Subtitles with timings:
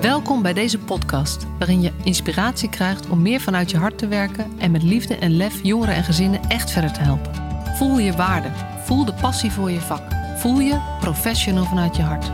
[0.00, 4.58] Welkom bij deze podcast, waarin je inspiratie krijgt om meer vanuit je hart te werken
[4.58, 7.34] en met liefde en lef jongeren en gezinnen echt verder te helpen.
[7.76, 8.48] Voel je waarde,
[8.84, 10.02] voel de passie voor je vak,
[10.36, 12.26] voel je professional vanuit je hart.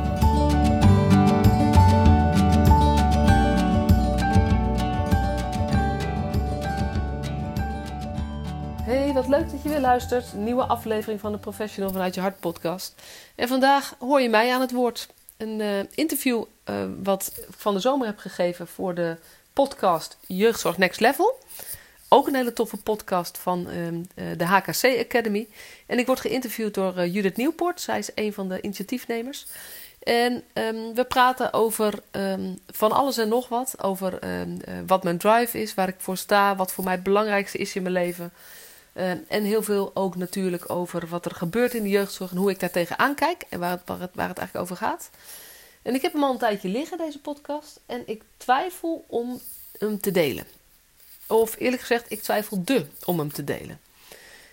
[8.82, 10.34] Hey, wat leuk dat je weer luistert.
[10.34, 13.02] Nieuwe aflevering van de Professional vanuit je hart podcast.
[13.34, 15.08] En vandaag hoor je mij aan het woord.
[15.36, 19.16] Een uh, interview uh, wat ik van de zomer heb gegeven voor de
[19.52, 21.38] podcast Jeugdzorg Next Level.
[22.08, 24.04] Ook een hele toffe podcast van uh,
[24.36, 25.48] de HKC Academy.
[25.86, 27.80] En ik word geïnterviewd door Judith Nieuwpoort.
[27.80, 29.46] Zij is een van de initiatiefnemers.
[30.02, 33.74] En um, we praten over um, van alles en nog wat.
[33.82, 34.18] Over
[34.86, 37.82] wat mijn drive is, waar ik voor sta, wat voor mij het belangrijkste is in
[37.82, 38.32] mijn leven.
[39.28, 42.60] En heel veel ook natuurlijk over wat er gebeurt in de jeugdzorg en hoe ik
[42.60, 45.10] daar tegenaan kijk en waar, het, waar het eigenlijk over gaat.
[45.84, 49.40] En ik heb hem al een tijdje liggen, deze podcast, en ik twijfel om
[49.78, 50.46] hem te delen.
[51.26, 53.80] Of eerlijk gezegd, ik twijfel de om hem te delen.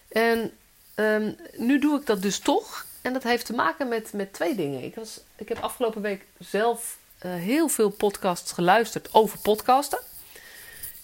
[0.07, 0.51] En
[0.95, 2.85] um, nu doe ik dat dus toch.
[3.01, 4.83] En dat heeft te maken met, met twee dingen.
[4.83, 9.99] Ik, was, ik heb afgelopen week zelf uh, heel veel podcasts geluisterd over podcasten.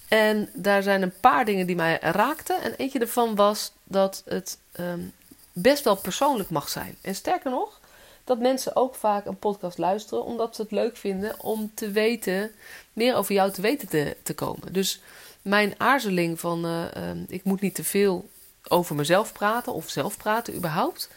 [0.08, 2.62] En daar zijn een paar dingen die mij raakten.
[2.62, 5.14] En eentje daarvan was dat het um,
[5.52, 6.97] best wel persoonlijk mag zijn.
[7.02, 7.80] En sterker nog,
[8.28, 12.52] dat mensen ook vaak een podcast luisteren omdat ze het leuk vinden om te weten,
[12.94, 14.73] meer over jou te weten te, komen.
[14.73, 15.02] Dus
[15.42, 18.30] mijn aarzeling van uh, uh, ik moet niet te veel
[18.67, 21.09] over mezelf praten of zelf praten überhaupt.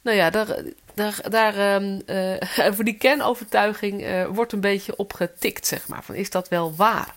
[0.00, 0.62] Nou ja, daar,
[0.94, 2.36] daar, daar um, uh,
[2.74, 6.04] voor die kernovertuiging wordt een beetje op getikt, zeg maar.
[6.04, 7.14] Van is dat wel waar?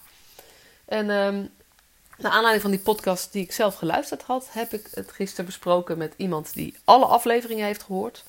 [0.86, 1.50] En um,
[2.18, 5.98] naar aanleiding van die podcast die ik zelf geluisterd had, heb ik het gisteren besproken
[5.98, 8.24] met iemand die alle afleveringen heeft gehoord.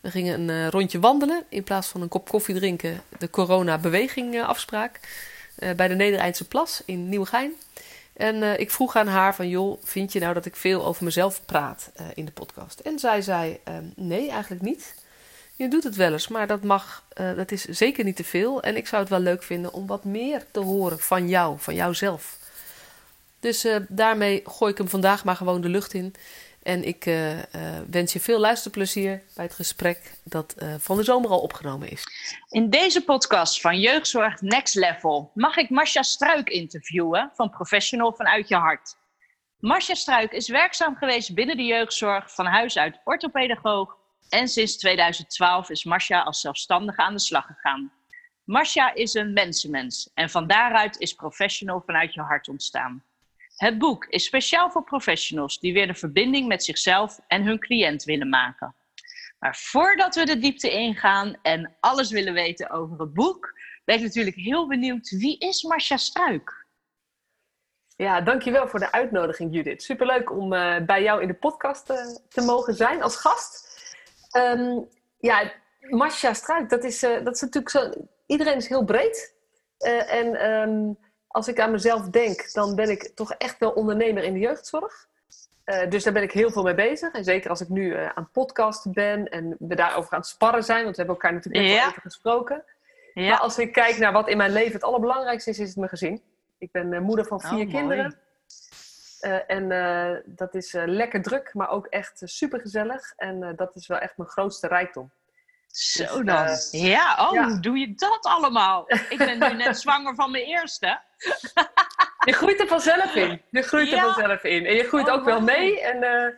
[0.00, 4.34] We gingen een uh, rondje wandelen in plaats van een kop koffie drinken, de corona-beweging
[4.34, 5.00] uh, afspraak.
[5.58, 7.52] Uh, bij de Nedereindse Plas in Nieuwegein.
[8.12, 11.44] En ik vroeg aan haar van, joh, vind je nou dat ik veel over mezelf
[11.44, 12.80] praat in de podcast?
[12.80, 13.60] En zij zei,
[13.94, 14.94] nee, eigenlijk niet.
[15.54, 17.04] Je doet het wel eens, maar dat mag,
[17.36, 18.62] dat is zeker niet te veel.
[18.62, 21.74] En ik zou het wel leuk vinden om wat meer te horen van jou, van
[21.74, 22.38] jouzelf.
[23.40, 26.14] Dus daarmee gooi ik hem vandaag maar gewoon de lucht in.
[26.62, 27.42] En ik uh, uh,
[27.90, 32.04] wens je veel luisterplezier bij het gesprek dat uh, van de zomer al opgenomen is.
[32.48, 38.48] In deze podcast van Jeugdzorg Next Level mag ik Marcia Struik interviewen van Professional vanuit
[38.48, 38.96] je hart.
[39.58, 43.96] Marcia Struik is werkzaam geweest binnen de jeugdzorg van huis uit orthopedagoog
[44.28, 47.92] en sinds 2012 is Marcia als zelfstandige aan de slag gegaan.
[48.44, 53.04] Marcia is een mensenmens en van daaruit is Professional vanuit je hart ontstaan.
[53.60, 58.04] Het boek is speciaal voor professionals die weer de verbinding met zichzelf en hun cliënt
[58.04, 58.74] willen maken.
[59.38, 63.52] Maar voordat we de diepte ingaan en alles willen weten over het boek,
[63.84, 66.66] ben ik natuurlijk heel benieuwd wie is Marcia Struik?
[67.96, 69.82] Ja, dankjewel voor de uitnodiging, Judith.
[69.82, 71.96] Superleuk om uh, bij jou in de podcast uh,
[72.28, 73.68] te mogen zijn als gast.
[74.36, 74.88] Um,
[75.18, 77.92] ja, Marcia Struik, dat is, uh, dat is natuurlijk zo.
[78.26, 79.34] Iedereen is heel breed.
[79.78, 80.50] en.
[80.50, 84.38] Um, als ik aan mezelf denk, dan ben ik toch echt wel ondernemer in de
[84.38, 85.08] jeugdzorg.
[85.64, 87.12] Uh, dus daar ben ik heel veel mee bezig.
[87.12, 90.64] En zeker als ik nu uh, aan podcasten ben en we daarover aan het sparren
[90.64, 91.82] zijn, want we hebben elkaar natuurlijk net ja.
[91.82, 92.64] al even gesproken.
[93.14, 93.28] Ja.
[93.28, 95.88] Maar als ik kijk naar wat in mijn leven het allerbelangrijkste is, is het mijn
[95.88, 96.22] gezin.
[96.58, 98.18] Ik ben uh, moeder van vier oh, kinderen.
[99.46, 103.12] en dat is lekker druk, maar ook echt super gezellig.
[103.16, 105.10] En dat is wel echt mijn grootste rijkdom.
[105.66, 106.80] Zo dus, dan.
[106.80, 107.48] Ja, oh, ja.
[107.48, 108.84] hoe doe je dat allemaal?
[108.88, 111.00] Ik ben nu net zwanger van mijn eerste.
[112.24, 113.42] Je groeit er vanzelf in.
[113.50, 113.96] Je groeit ja.
[113.96, 114.66] er vanzelf in.
[114.66, 115.80] En je groeit oh, ook wel mee.
[115.80, 116.34] En, uh,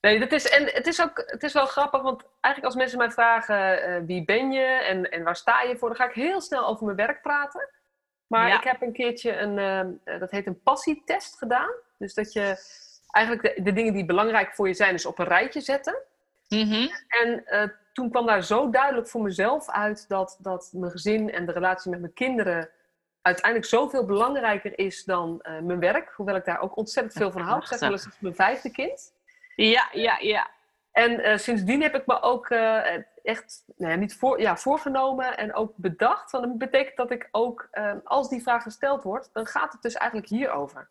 [0.00, 2.98] nee, dat is, en het is ook het is wel grappig, want eigenlijk als mensen
[2.98, 6.14] mij vragen uh, wie ben je en, en waar sta je voor, dan ga ik
[6.14, 7.68] heel snel over mijn werk praten.
[8.26, 8.56] Maar ja.
[8.56, 11.70] ik heb een keertje een, dat heet een passietest gedaan.
[11.98, 12.56] Dus dat je
[13.10, 16.02] eigenlijk de, de, dingen die belangrijk voor je zijn, dus op een rijtje zetten.
[16.48, 16.90] Mm -hmm.
[17.08, 17.44] En
[17.92, 21.90] toen kwam daar zo duidelijk voor mezelf uit dat, dat mijn gezin en de relatie
[21.90, 22.70] met mijn kinderen
[23.22, 26.12] uiteindelijk zoveel belangrijker is dan uh, mijn werk.
[26.16, 27.60] Hoewel ik daar ook ontzettend veel van hou.
[27.60, 29.12] Ik zeg wel eens, mijn vijfde kind.
[29.56, 30.50] Ja, ja, ja.
[30.92, 35.36] En uh, sindsdien heb ik me ook uh, echt nou ja, niet voor, ja, voorgenomen
[35.36, 36.30] en ook bedacht.
[36.30, 37.68] Want dat betekent dat ik ook,
[38.04, 40.88] als die vraag gesteld wordt, dan gaat het dus eigenlijk hierover.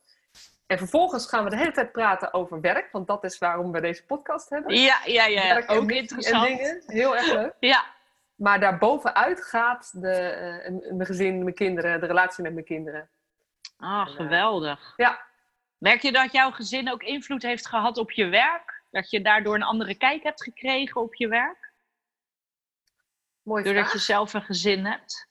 [0.69, 3.81] En vervolgens gaan we de hele tijd praten over werk, want dat is waarom we
[3.81, 4.75] deze podcast hebben.
[4.75, 5.41] Ja, ja, ja.
[5.41, 6.49] Werk ook interessant.
[6.49, 6.83] En dingen.
[6.85, 7.53] Heel erg leuk.
[7.59, 7.85] ja.
[8.39, 13.09] Maar daarbovenuit gaat de, mijn gezin, mijn kinderen, de relatie met mijn kinderen.
[13.77, 14.93] Ah, oh, geweldig.
[14.95, 15.21] Ja.
[15.77, 18.83] Merk je dat jouw gezin ook invloed heeft gehad op je werk?
[18.91, 21.71] Dat je daardoor een andere kijk hebt gekregen op je werk?
[23.41, 23.93] Mooi Doordat vraag.
[23.93, 25.27] je zelf een gezin hebt?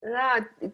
[0.00, 0.72] Ja, ik,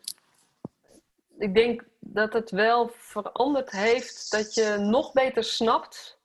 [1.39, 6.19] ik denk dat het wel veranderd heeft dat je nog beter snapt.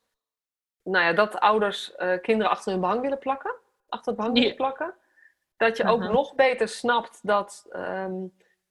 [0.84, 3.56] Nou ja, dat ouders eh, kinderen achter hun behang willen plakken.
[3.90, 4.94] Achter het behang willen plakken.
[5.60, 6.12] Dat je ook Mhm.
[6.12, 7.66] nog beter snapt dat.
[7.72, 8.14] ehm,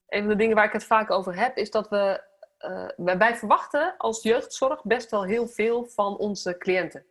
[0.09, 2.27] een van de dingen waar ik het vaak over heb, is dat we.
[2.59, 7.05] eh, wij, verwachten als jeugdzorg best wel heel veel van onze cliënten.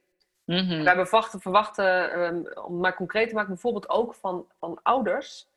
[0.45, 0.83] Mhm.
[0.83, 5.47] Wij verwachten, verwachten ehm, om het maar concreet te maken, bijvoorbeeld ook van, van ouders.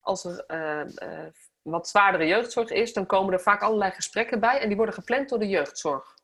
[0.00, 1.32] Als er eh, eh,
[1.62, 5.28] wat zwaardere jeugdzorg is, dan komen er vaak allerlei gesprekken bij en die worden gepland
[5.28, 6.14] door de jeugdzorg.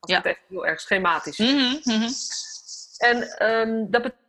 [0.00, 0.16] Als Ja.
[0.16, 2.08] het echt heel erg schematisch Mhm, mhm.
[2.98, 4.26] En ehm, dat betekent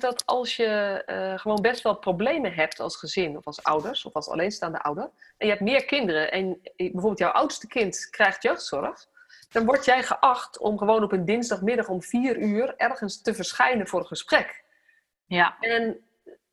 [0.00, 4.12] dat als je eh, gewoon best wel problemen hebt als gezin of als ouders of
[4.12, 5.04] als alleenstaande ouder,
[5.36, 9.06] en je hebt meer kinderen en bijvoorbeeld jouw oudste kind krijgt jeugdzorg,
[9.50, 13.86] dan word jij geacht om gewoon op een dinsdagmiddag om vier uur ergens te verschijnen
[13.88, 14.62] voor een gesprek.
[15.26, 15.96] Ja, En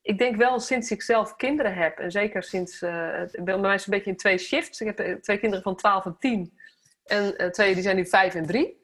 [0.02, 3.86] ik denk wel sinds ik zelf kinderen heb, en zeker sinds, het- bij mij is
[3.86, 4.82] het een beetje in twee shifts.
[4.82, 6.60] Ik heb eh, twee kinderen van 12 en 10
[7.06, 8.80] en twee die zijn nu 5 en 3.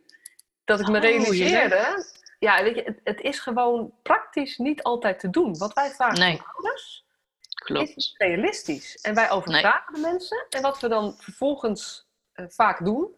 [0.66, 2.06] Dat ik me Oh, realiseerde,
[2.39, 5.57] ja, weet je, het, het is gewoon praktisch niet altijd te doen.
[5.57, 6.38] Wat wij vragen Nee.
[6.38, 7.06] van ouders
[7.39, 7.95] is klopt.
[7.95, 8.95] niet realistisch.
[9.01, 10.45] En wij overvragen de mensen.
[10.50, 13.16] En wat we dan vervolgens eh, vaak doen,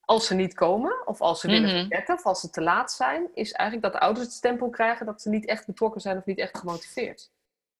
[0.00, 1.78] als ze niet komen, of als ze willen Mhm.
[1.78, 5.06] verzetten, of als ze te laat zijn, is eigenlijk dat de ouders het stempel krijgen
[5.06, 7.30] dat ze niet echt betrokken zijn of niet echt gemotiveerd.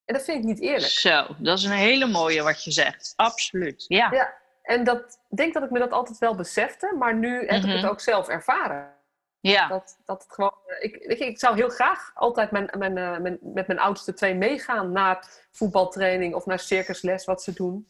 [0.04, 0.92] En dat vind ik niet eerlijk.
[0.92, 3.12] Zo, dat is een hele mooie wat je zegt.
[3.16, 3.84] Absoluut.
[3.88, 4.08] Ja.
[4.12, 7.56] Ja, en dat, ik denk dat ik me dat altijd wel besefte, maar nu heb
[7.62, 7.76] ik Mhm.
[7.76, 8.96] het ook zelf ervaren.
[9.40, 9.68] Ja.
[9.68, 13.66] Dat, dat het gewoon, eh, ik, ik zou heel graag altijd mijn, mijn, mijn, met
[13.66, 17.86] mijn oudste twee meegaan naar voetbaltraining of naar circusles, wat ze doen.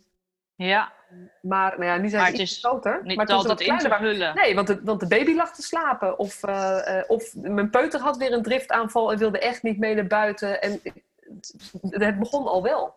[0.57, 0.97] ja.
[1.41, 3.01] Maar nou ja, nu zijn Maar ze het iets is groter.
[3.03, 4.35] Niet maar ze altijd in te vullen.
[4.35, 6.19] Nee, want de, want de baby lag te slapen.
[6.19, 10.07] Of, eh, of mijn peuter had weer een driftaanval en wilde echt niet mee naar
[10.07, 10.63] buiten.
[10.63, 10.81] En
[11.91, 12.95] het begon al wel.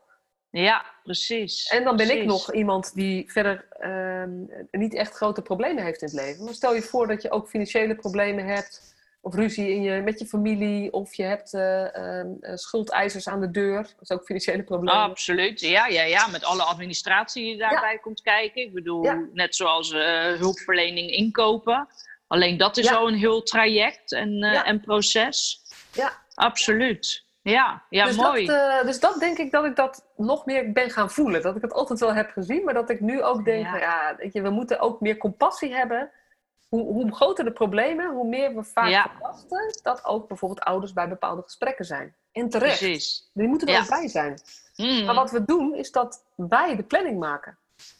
[0.51, 1.67] Ja, precies.
[1.67, 4.31] En dan ben ik nog iemand die verder ehm,
[4.71, 6.43] niet echt grote problemen heeft in het leven.
[6.43, 8.89] Maar stel je voor dat je ook financiële problemen hebt.
[9.23, 10.93] Of ruzie in je, met je familie.
[10.93, 13.81] Of je hebt eh, ehm, eh, schuldeisers aan de deur.
[13.81, 15.01] Dat is ook financiële problemen.
[15.01, 18.61] Absoluut, ja, ja, ja, met alle administratie die daarbij komt kijken.
[18.61, 19.25] Ik bedoel, Ja.
[19.33, 21.87] net zoals eh, hulpverlening inkopen.
[22.27, 22.95] Alleen dat is Ja.
[22.95, 25.61] al een heel traject en, en proces.
[25.93, 26.13] Ja.
[26.33, 27.23] Absoluut.
[27.43, 28.45] Ja, ja dus, mooi.
[28.45, 31.41] Dat, eh, dus dat denk ik dat ik dat nog meer ben gaan voelen.
[31.41, 33.71] Dat ik het altijd wel heb gezien, maar dat ik nu ook denk: Ja.
[33.71, 36.11] van, ja, weet je, we moeten ook meer compassie hebben.
[36.69, 39.09] Hoe, hoe groter de problemen, hoe meer we vaak Ja.
[39.11, 42.15] verwachten dat ook bijvoorbeeld ouders bij bepaalde gesprekken zijn.
[42.31, 42.77] En terecht.
[42.79, 43.29] Precies.
[43.33, 43.79] Die moeten er Ja.
[43.81, 44.41] ook bij zijn.
[44.75, 47.57] Mm, Maar wat we doen, is dat wij de planning maken.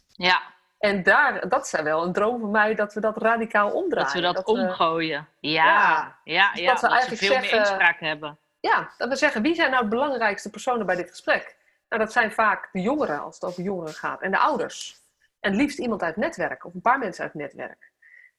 [0.08, 0.42] Ja,
[0.80, 4.22] En daar, dat is wel een droom van mij, dat we dat radicaal omdraaien.
[4.22, 5.28] dat we dat, we- omgooien.
[5.40, 6.16] Ja, Ja.
[6.24, 8.38] ja, Dus dat we dat we eigenlijk veel meer inspraak hebben.
[8.62, 11.56] Ja, dat we zeggen, wie zijn nou de belangrijkste personen bij dit gesprek?
[11.90, 14.22] Nou, dat zijn vaak de jongeren, als het over jongeren gaat.
[14.22, 15.00] En de ouders.
[15.40, 17.92] En liefst iemand uit het netwerk, of een paar mensen uit het netwerk.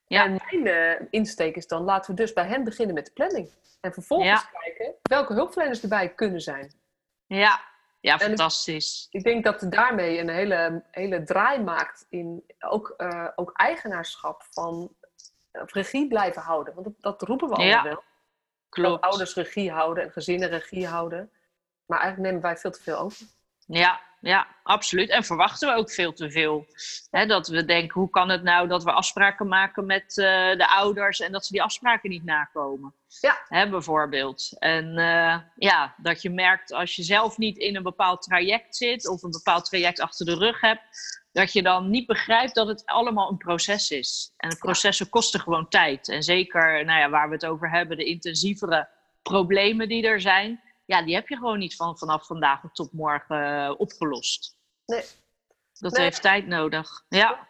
[0.07, 0.25] Ja.
[0.25, 3.51] En mijn eh, insteek is dan, laten we dus bij hen beginnen met de planning.
[3.81, 6.73] En vervolgens kijken welke hulpverleners erbij kunnen zijn.
[7.27, 7.61] Ja,
[8.01, 9.07] ja fantastisch.
[9.11, 14.43] Ik denk dat het daarmee een hele, hele draai maakt in ook, eh, ook eigenaarschap
[14.51, 14.95] van
[15.51, 16.75] eh, of regie blijven houden.
[16.75, 18.03] Want dat, dat roepen we allemaal Ja, wel.
[18.81, 21.31] Dat ouders regie houden en gezinnen regie houden.
[21.87, 23.27] Maar eigenlijk nemen wij veel te veel over.
[23.79, 25.11] Ja, ja, absoluut.
[25.11, 26.67] En verwachten we ook veel te veel.
[27.11, 31.21] Dat we denken, hoe kan het nou dat we afspraken maken met eh, de ouders
[31.21, 32.95] en dat ze die afspraken niet nakomen?
[33.21, 33.39] Ja.
[33.49, 34.57] Hè, bijvoorbeeld.
[34.59, 39.09] En eh, ja, dat je merkt als je zelf niet in een bepaald traject zit
[39.09, 40.83] of een bepaald traject achter de rug hebt,
[41.33, 44.33] dat je dan niet begrijpt dat het allemaal een proces is.
[44.37, 46.09] En processen kosten gewoon tijd.
[46.09, 48.89] En zeker, nou ja, waar we het over hebben, de intensievere
[49.23, 53.65] problemen die er zijn, ja, die heb je gewoon niet van vanaf vandaag tot morgen
[53.67, 54.57] eh, opgelost.
[54.87, 55.05] Nee.
[55.79, 56.03] Dat Nee.
[56.03, 57.05] heeft tijd nodig.
[57.09, 57.49] Ja,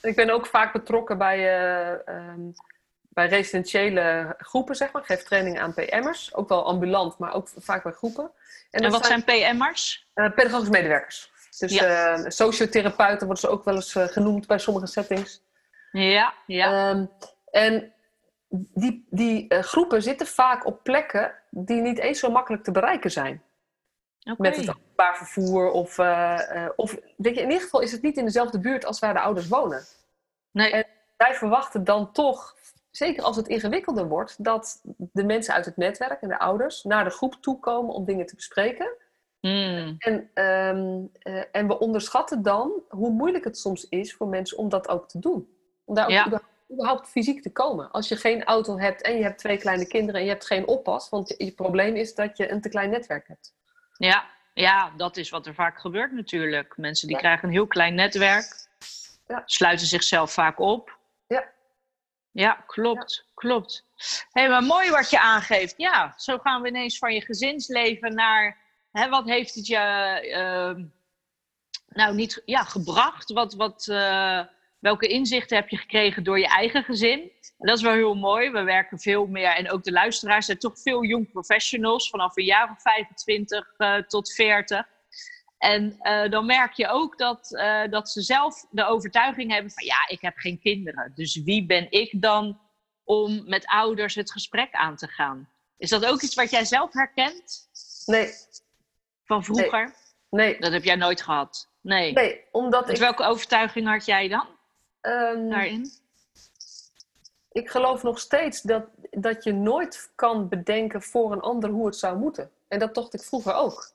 [0.00, 2.40] Ik ben ook vaak betrokken bij, eh, ehm,
[3.00, 5.02] bij residentiële groepen, zeg maar.
[5.02, 6.34] Ik geef training aan PM'ers.
[6.34, 8.30] Ook wel ambulant, maar ook vaak bij groepen.
[8.70, 10.06] en, wat zijn PM'ers?
[10.14, 11.30] eh, pedagogische medewerkers.
[11.58, 12.30] Dus Ja.
[12.30, 15.42] sociotherapeuten worden ze ook wel eens genoemd bij sommige settings.
[15.92, 17.06] Ja, ja, Ehm,
[17.50, 17.92] en
[18.48, 23.42] die, die groepen zitten vaak op plekken die niet eens zo makkelijk te bereiken zijn.
[24.38, 25.70] Met het openbaar vervoer.
[25.70, 28.84] Of, eh, eh, of weet je, in ieder geval is het niet in dezelfde buurt
[28.84, 29.82] als waar de ouders wonen.
[30.50, 32.56] Nee, en- Wij verwachten dan toch,
[32.90, 34.80] zeker als het ingewikkelder wordt, dat
[35.12, 38.34] de mensen uit het netwerk en de ouders naar de groep toekomen om dingen te
[38.34, 38.92] bespreken.
[39.40, 44.58] Hmm, En, ehm, eh, en we onderschatten dan hoe moeilijk het soms is voor mensen
[44.58, 45.56] om dat ook te doen.
[45.84, 46.26] Om daar ook Ja.
[46.26, 47.90] überhaupt, überhaupt fysiek te komen.
[47.90, 50.66] Als je geen auto hebt en je hebt twee kleine kinderen en je hebt geen
[50.66, 53.54] oppas, want je, je probleem is dat je een te klein netwerk hebt.
[53.96, 54.24] ja,
[54.54, 56.76] ja, dat is wat er vaak gebeurt natuurlijk.
[56.76, 57.22] Mensen die Ja.
[57.22, 58.66] krijgen een heel klein netwerk,
[59.26, 59.42] Ja.
[59.46, 60.98] sluiten zichzelf vaak op.
[61.26, 61.50] Ja.
[62.30, 63.86] Ja, klopt, klopt.
[64.30, 65.74] Hé, maar mooi wat je aangeeft.
[65.76, 68.56] Ja, zo gaan we ineens van je gezinsleven naar,
[68.92, 70.84] hè, wat heeft het je, ehm,
[71.88, 73.32] nou niet, ja, gebracht?
[73.32, 74.40] Wat, wat, eh,
[74.82, 77.20] welke inzichten heb je gekregen door je eigen gezin?
[77.58, 78.50] En dat is wel heel mooi.
[78.50, 82.44] We werken veel meer, en ook de luisteraars zijn toch veel jong professionals, vanaf een
[82.44, 84.86] jaar of 25 eh, tot 40.
[85.58, 89.84] En eh, dan merk je ook dat, eh, dat ze zelf de overtuiging hebben van
[89.84, 91.12] ja, ik heb geen kinderen.
[91.14, 92.60] Dus wie ben ik dan
[93.04, 95.48] om met ouders het gesprek aan te gaan?
[95.78, 97.68] Is dat ook iets wat jij zelf herkent
[98.06, 98.30] Nee,
[99.24, 99.94] van vroeger?
[100.30, 101.70] nee, Dat heb jij nooit gehad.
[101.80, 102.12] Nee.
[102.12, 104.60] nee, omdat ik, welke overtuiging had jij dan
[105.48, 105.90] daarin?
[107.52, 111.96] ik geloof nog steeds dat, dat je nooit kan bedenken voor een ander hoe het
[111.96, 112.50] zou moeten.
[112.68, 113.90] En dat dacht ik vroeger ook.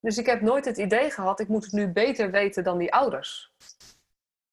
[0.00, 2.92] Dus ik heb nooit het idee gehad, ik moet het nu beter weten dan die
[2.94, 3.52] ouders.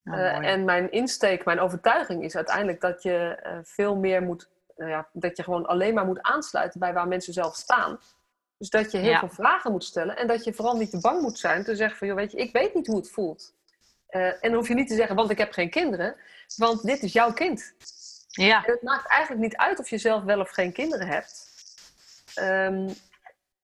[0.02, 4.48] Nou, Eh, en mijn insteek, mijn overtuiging is uiteindelijk dat je eh, veel meer moet,
[4.76, 7.98] nou ja, dat je gewoon alleen maar moet aansluiten bij waar mensen zelf staan.
[8.58, 9.18] Dus dat je heel Ja.
[9.18, 11.98] veel vragen moet stellen en dat je vooral niet te bang moet zijn te zeggen
[11.98, 13.54] van, joh, weet je, ik weet niet hoe het voelt.
[14.10, 16.16] Eh, en dan hoef je niet te zeggen, want ik heb geen kinderen,
[16.56, 17.74] want dit is jouw kind.
[18.28, 21.48] ja, En het maakt eigenlijk niet uit of je zelf wel of geen kinderen hebt.
[22.34, 22.88] Ehm,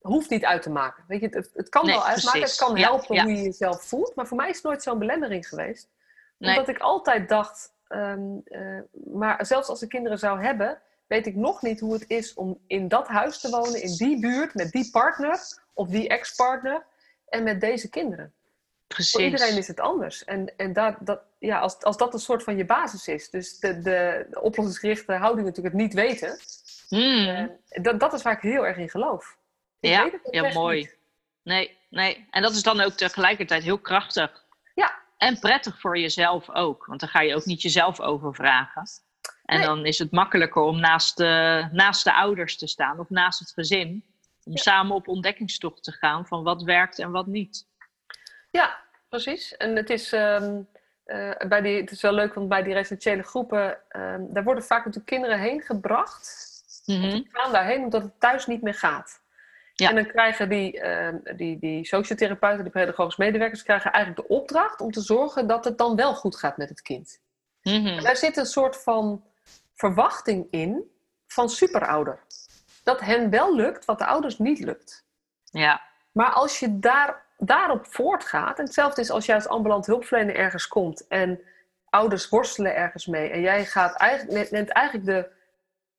[0.00, 1.04] hoeft niet uit te maken.
[1.08, 2.58] Weet je, het, het kan Nee, wel uitmaken, precies.
[2.58, 3.22] het kan helpen ja.
[3.22, 4.14] hoe je jezelf voelt.
[4.14, 5.88] Maar voor mij is het nooit zo'n belemmering geweest.
[6.38, 6.50] nee.
[6.50, 8.78] Omdat ik altijd dacht, ehm, eh,
[9.14, 12.58] maar zelfs als ik kinderen zou hebben, weet ik nog niet hoe het is om
[12.66, 15.40] in dat huis te wonen, in die buurt, met die partner
[15.72, 16.84] of die ex-partner
[17.28, 18.32] en met deze kinderen.
[18.86, 19.12] Precies.
[19.12, 20.24] Voor iedereen is het anders.
[20.24, 23.58] En, en daar, dat, ja, als, als dat een soort van je basis is, dus
[23.58, 26.38] de, de, de oplossingsgerichte houding natuurlijk het niet weten,
[26.88, 27.26] Hmm.
[27.68, 29.36] eh, dat, dat is waar ik heel erg in geloof.
[29.80, 30.78] Ik Ja, ja, mooi.
[30.78, 30.96] niet.
[31.42, 32.26] Nee, nee.
[32.30, 34.44] En dat is dan ook tegelijkertijd heel krachtig.
[34.74, 34.94] Ja.
[35.18, 36.86] En prettig voor jezelf ook.
[36.86, 38.82] Want dan ga je ook niet jezelf overvragen.
[39.44, 39.66] En Nee.
[39.66, 43.50] dan is het makkelijker om naast de, naast de ouders te staan of naast het
[43.52, 44.04] gezin.
[44.44, 44.62] Om Ja.
[44.62, 47.66] samen op ontdekkingstocht te gaan van wat werkt en wat niet.
[48.56, 49.56] Ja, precies.
[49.56, 50.60] En het is, ehm,
[51.04, 54.64] eh, bij die, het is wel leuk, want bij die residentiële groepen, ehm, daar worden
[54.64, 56.54] vaak natuurlijk kinderen heen gebracht.
[56.84, 57.10] Mhm.
[57.10, 59.20] Die gaan daarheen omdat het thuis niet meer gaat.
[59.74, 59.88] Ja.
[59.88, 64.80] En dan krijgen die, ehm, die, die sociotherapeuten, die pedagogische medewerkers, krijgen eigenlijk de opdracht
[64.80, 67.20] om te zorgen dat het dan wel goed gaat met het kind.
[67.62, 68.02] Mhm.
[68.02, 69.24] Daar zit een soort van
[69.74, 70.90] verwachting in
[71.26, 72.18] van superouder.
[72.82, 75.04] Dat hen wel lukt wat de ouders niet lukt.
[75.44, 75.82] Ja,
[76.12, 80.68] Maar als je daar, daarop voortgaat, en hetzelfde is als jij als ambulant hulpverlener ergens
[80.68, 81.40] komt en
[81.90, 85.28] ouders worstelen ergens mee en jij gaat eigenlijk, neemt- eigenlijk de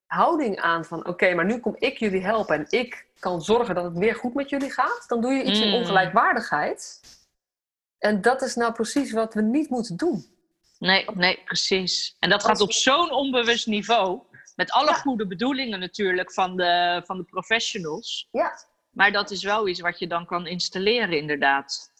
[0.06, 3.84] houding aan van oké, maar nu kom ik jullie helpen en ik kan zorgen dat
[3.84, 5.74] het weer goed met jullie gaat, dan doe je iets in Mm.
[5.74, 7.01] ongelijkwaardigheid.
[8.00, 10.36] En dat is nou precies wat we niet moeten doen.
[10.79, 12.15] nee, nee, precies.
[12.20, 14.22] En dat gaat op zo'n onbewust niveau.
[14.56, 14.94] Met alle Ja.
[14.94, 18.27] goede bedoelingen natuurlijk van de, van de professionals.
[18.32, 18.51] Ja.
[18.98, 21.92] Maar dat is wel iets wat je dan kan installeren, inderdaad.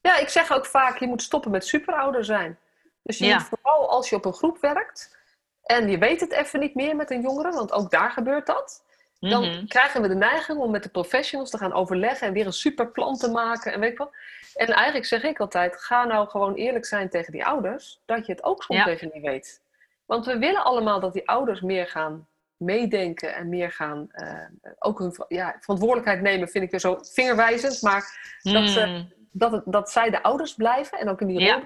[0.00, 2.58] Ja, ik zeg ook vaak, je moet stoppen met superouder zijn.
[3.02, 3.34] Dus je Ja.
[3.34, 5.18] moet vooral als je op een groep werkt
[5.62, 8.84] en je weet het even niet meer met een jongere, want ook daar gebeurt dat.
[9.20, 9.66] Dan Mhm.
[9.66, 13.16] krijgen we de neiging om met de professionals te gaan overleggen en weer een superplan
[13.16, 14.12] te maken en weet ik wat.
[14.54, 18.32] En eigenlijk zeg ik altijd, ga nou gewoon eerlijk zijn tegen die ouders, dat je
[18.32, 18.86] het ook soms Ja.
[18.86, 19.62] even niet weet.
[20.06, 22.28] Want we willen allemaal dat die ouders meer gaan
[22.58, 24.44] meedenken en meer gaan, eh,
[24.78, 29.12] ook hun ja, verantwoordelijkheid nemen, vind ik weer zo vingerwijzend, maar dat ze- Mm.
[29.32, 31.54] dat, het, dat zij de ouders blijven en ook in die Ja.
[31.54, 31.64] rol.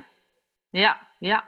[0.71, 1.47] Ja, ja,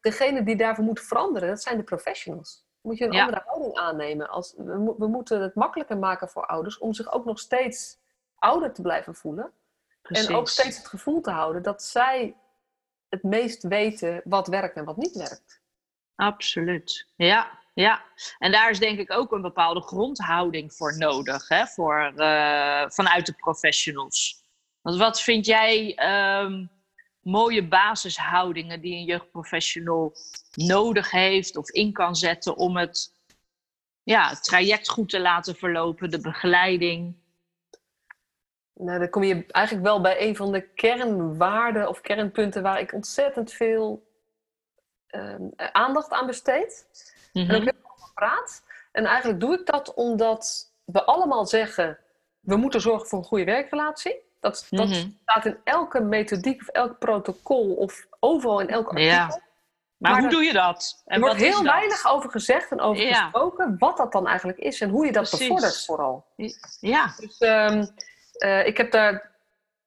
[0.00, 2.66] Degene die daarvoor moeten veranderen, dat zijn de professionals.
[2.80, 3.20] Moet je een Ja.
[3.24, 4.28] andere houding aannemen.
[4.28, 7.98] Als, we, we moeten het makkelijker maken voor ouders om zich ook nog steeds
[8.34, 9.52] ouder te blijven voelen.
[10.02, 10.26] precies.
[10.28, 12.36] En ook steeds het gevoel te houden dat zij
[13.08, 15.60] het meest weten wat werkt en wat niet werkt.
[16.14, 17.06] Absoluut.
[17.16, 17.50] Ja,
[17.82, 18.02] ja.
[18.38, 21.66] En daar is denk ik ook een bepaalde grondhouding voor nodig, hè?
[21.66, 24.42] Voor, eh, vanuit de professionals.
[24.80, 26.66] Want wat vind jij ehm,
[27.20, 30.12] mooie basishoudingen die een jeugdprofessional
[30.54, 33.12] nodig heeft of in kan zetten om het,
[34.02, 37.16] ja, traject goed te laten verlopen, de begeleiding?
[38.74, 42.92] Nou, dan kom je eigenlijk wel bij een van de kernwaarden of kernpunten waar ik
[42.92, 44.06] ontzettend veel
[45.06, 46.86] ehm, aandacht aan besteed.
[47.38, 47.70] En ook Mhm.
[47.70, 48.62] heel veel praat.
[48.92, 51.98] En eigenlijk doe ik dat omdat we allemaal zeggen:
[52.40, 54.26] we moeten zorgen voor een goede werkrelatie.
[54.40, 55.08] Dat, dat Mhm.
[55.22, 59.10] staat in elke methodiek of elk protocol of overal in elk artikel.
[59.12, 59.26] Ja.
[59.26, 59.40] Maar,
[59.98, 61.02] Maar hoe dat- doe je dat?
[61.06, 61.62] En er wordt heel dat?
[61.62, 63.22] weinig over gezegd en over Ja.
[63.22, 65.46] gesproken wat dat dan eigenlijk is en hoe je dat Precies.
[65.48, 66.24] bevordert vooral.
[66.80, 67.14] Ja.
[67.20, 67.86] Dus ehm,
[68.38, 69.36] eh, ik heb daar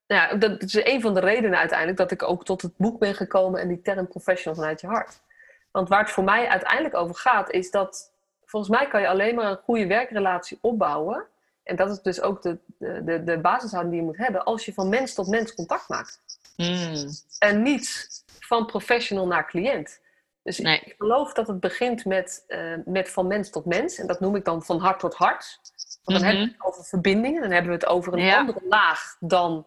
[0.05, 3.15] ja, dat is een van de redenen uiteindelijk dat ik ook tot het boek ben
[3.15, 5.21] gekomen en die term professional vanuit je hart.
[5.71, 8.11] Want waar het voor mij uiteindelijk over gaat, is dat
[8.45, 11.25] volgens mij kan je alleen maar een goede werkrelatie opbouwen.
[11.63, 14.73] En dat is dus ook de, de, de basishouding die je moet hebben als je
[14.73, 16.21] van mens tot mens contact maakt.
[16.55, 17.09] Hmm.
[17.39, 18.09] En niet
[18.39, 19.99] van professional naar cliënt.
[20.43, 20.79] Dus Nee.
[20.79, 23.97] ik geloof dat het begint met, eh, met van mens tot mens.
[23.99, 25.59] En dat noem ik dan van hart tot hart.
[26.03, 26.25] Want dan Mhm.
[26.25, 27.41] hebben we het over verbindingen.
[27.41, 28.37] Dan hebben we het over een Ja.
[28.39, 29.65] andere laag dan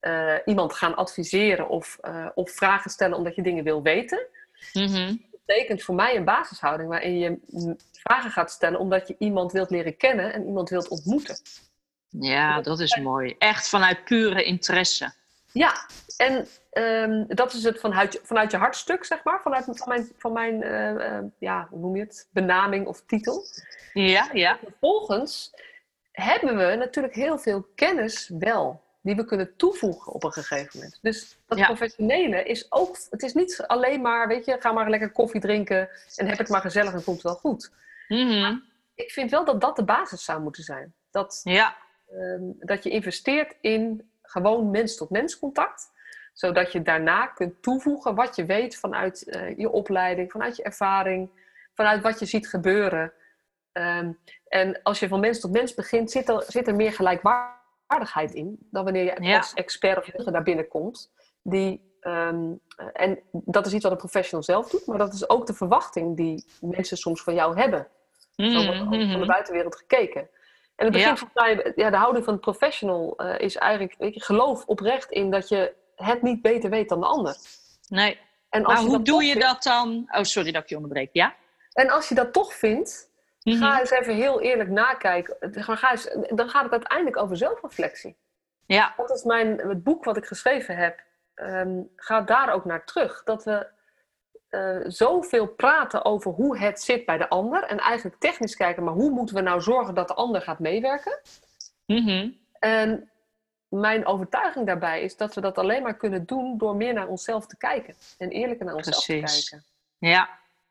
[0.00, 4.26] eh, iemand gaan adviseren of, eh, of vragen stellen omdat je dingen wil weten.
[4.72, 5.06] Mhm.
[5.30, 7.38] Dat betekent voor mij een basishouding waarin je
[7.92, 11.36] vragen gaat stellen omdat je iemand wilt leren kennen en iemand wilt ontmoeten.
[12.08, 13.34] Ja, dat is mooi.
[13.38, 15.12] Echt vanuit pure interesse.
[15.52, 15.86] Ja,
[16.16, 19.40] en ehm, dat is het vanuit, vanuit je hartstuk, zeg maar.
[19.42, 22.28] Vanuit van mijn, van mijn eh, eh, ja, hoe noem je het?
[22.30, 23.44] Benaming of titel.
[23.92, 24.58] Ja, ja.
[24.62, 25.54] Vervolgens
[26.12, 28.82] hebben we natuurlijk heel veel kennis wel.
[29.04, 30.98] Die we kunnen toevoegen op een gegeven moment.
[31.02, 31.66] Dus dat Ja.
[31.66, 32.98] professionele is ook...
[33.10, 35.88] Het is niet alleen maar, weet je, ga maar lekker koffie drinken...
[36.16, 37.70] en heb het maar gezellig en komt wel goed.
[38.08, 38.56] Mhm.
[38.94, 40.94] Ik vind wel dat dat de basis zou moeten zijn.
[41.10, 41.76] Dat, Ja,
[42.10, 45.92] ehm, dat je investeert in gewoon mens-tot-mens contact.
[46.32, 51.30] Zodat je daarna kunt toevoegen wat je weet vanuit eh, je opleiding, vanuit je ervaring,
[51.74, 53.12] vanuit wat je ziet gebeuren.
[53.72, 54.12] Ehm,
[54.48, 57.62] en als je van mens tot mens begint, zit er, zit er meer gelijkwaardigheid
[58.32, 59.36] in dan wanneer je Ja.
[59.36, 61.10] als expert of deskundige daar binnenkomt.
[61.42, 65.28] Die, ehm, eh, en dat is iets wat een professional zelf doet, maar dat is
[65.28, 67.88] ook de verwachting die mensen soms van jou hebben.
[68.36, 69.26] Zo wordt ook van de Mhm.
[69.26, 70.28] buitenwereld gekeken.
[70.76, 74.14] En het begint voor mij, ja, de houding van het professional eh, is eigenlijk, weet
[74.14, 77.36] je, geloof oprecht in dat je het niet beter weet dan de ander.
[77.88, 78.18] Nee.
[78.48, 80.08] En als Maar je hoe doe je vindt- dat dan?
[80.10, 81.10] Oh, sorry dat ik je onderbreek.
[81.12, 81.34] Ja?
[81.72, 83.10] En als je dat toch vindt,
[83.44, 83.58] Mhm.
[83.58, 85.36] ga eens even heel eerlijk nakijken.
[85.40, 88.16] Ga ga eens, dan gaat het uiteindelijk over zelfreflectie.
[88.66, 91.00] Ja, Dat is mijn, het boek wat ik geschreven heb,
[91.34, 93.22] ehm, gaat daar ook naar terug.
[93.24, 93.66] Dat we
[94.48, 97.62] eh, zoveel praten over hoe het zit bij de ander.
[97.64, 101.20] En eigenlijk technisch kijken, maar hoe moeten we nou zorgen dat de ander gaat meewerken?
[101.86, 102.30] Mhm.
[102.58, 103.10] En
[103.68, 107.46] mijn overtuiging daarbij is dat we dat alleen maar kunnen doen door meer naar onszelf
[107.46, 107.94] te kijken.
[108.18, 109.44] En eerlijker naar onszelf Precies.
[109.44, 109.68] te kijken.
[109.98, 110.28] ja.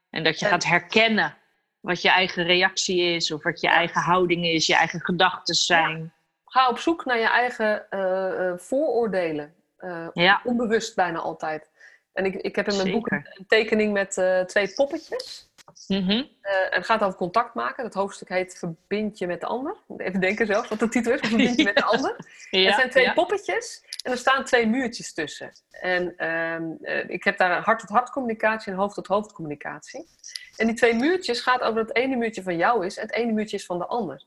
[0.10, 1.38] En dat je En- gaat herkennen
[1.84, 6.14] wat je eigen reactie is, of wat je eigen houding is, je eigen gedachten zijn.
[6.46, 9.54] Ga op zoek naar je eigen eh, eh, vooroordelen.
[9.78, 11.70] Eh, Ja, Onbewust bijna altijd.
[12.14, 13.28] En ik, ik heb in mijn boek Zeker.
[13.28, 14.12] een, een tekening met
[14.48, 15.50] twee poppetjes.
[15.88, 16.30] Eh, en
[16.70, 17.84] het gaat over contact maken.
[17.84, 19.76] Het hoofdstuk heet Verbind je met de ander.
[19.98, 21.20] Even denken zelf wat de titel is.
[21.20, 22.16] Verbind je met de ander.
[22.52, 25.52] er zijn twee poppetjes en er staan twee muurtjes tussen.
[25.70, 30.08] En ehm, eh, ik heb daar hart-tot-hart communicatie en hoofd-tot-hoofd communicatie.
[30.58, 33.16] En die twee muurtjes gaat over dat het ene muurtje van jou is en het
[33.16, 34.26] ene muurtje is van de ander.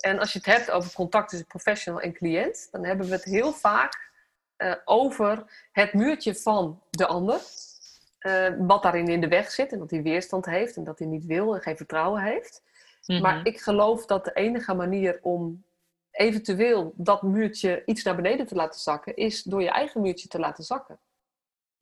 [0.00, 3.24] En als je het hebt over contact tussen professional en cliënt, dan hebben we het
[3.24, 4.10] heel vaak
[4.56, 7.40] eh, over het muurtje van de ander.
[8.18, 11.08] eh, wat daarin in de weg zit en dat hij weerstand heeft en dat hij
[11.08, 12.62] niet wil en geen vertrouwen heeft.
[13.06, 13.20] Mhm.
[13.22, 15.64] Maar ik geloof dat de enige manier om
[16.12, 20.38] eventueel dat muurtje iets naar beneden te laten zakken, is door je eigen muurtje te
[20.38, 20.98] laten zakken.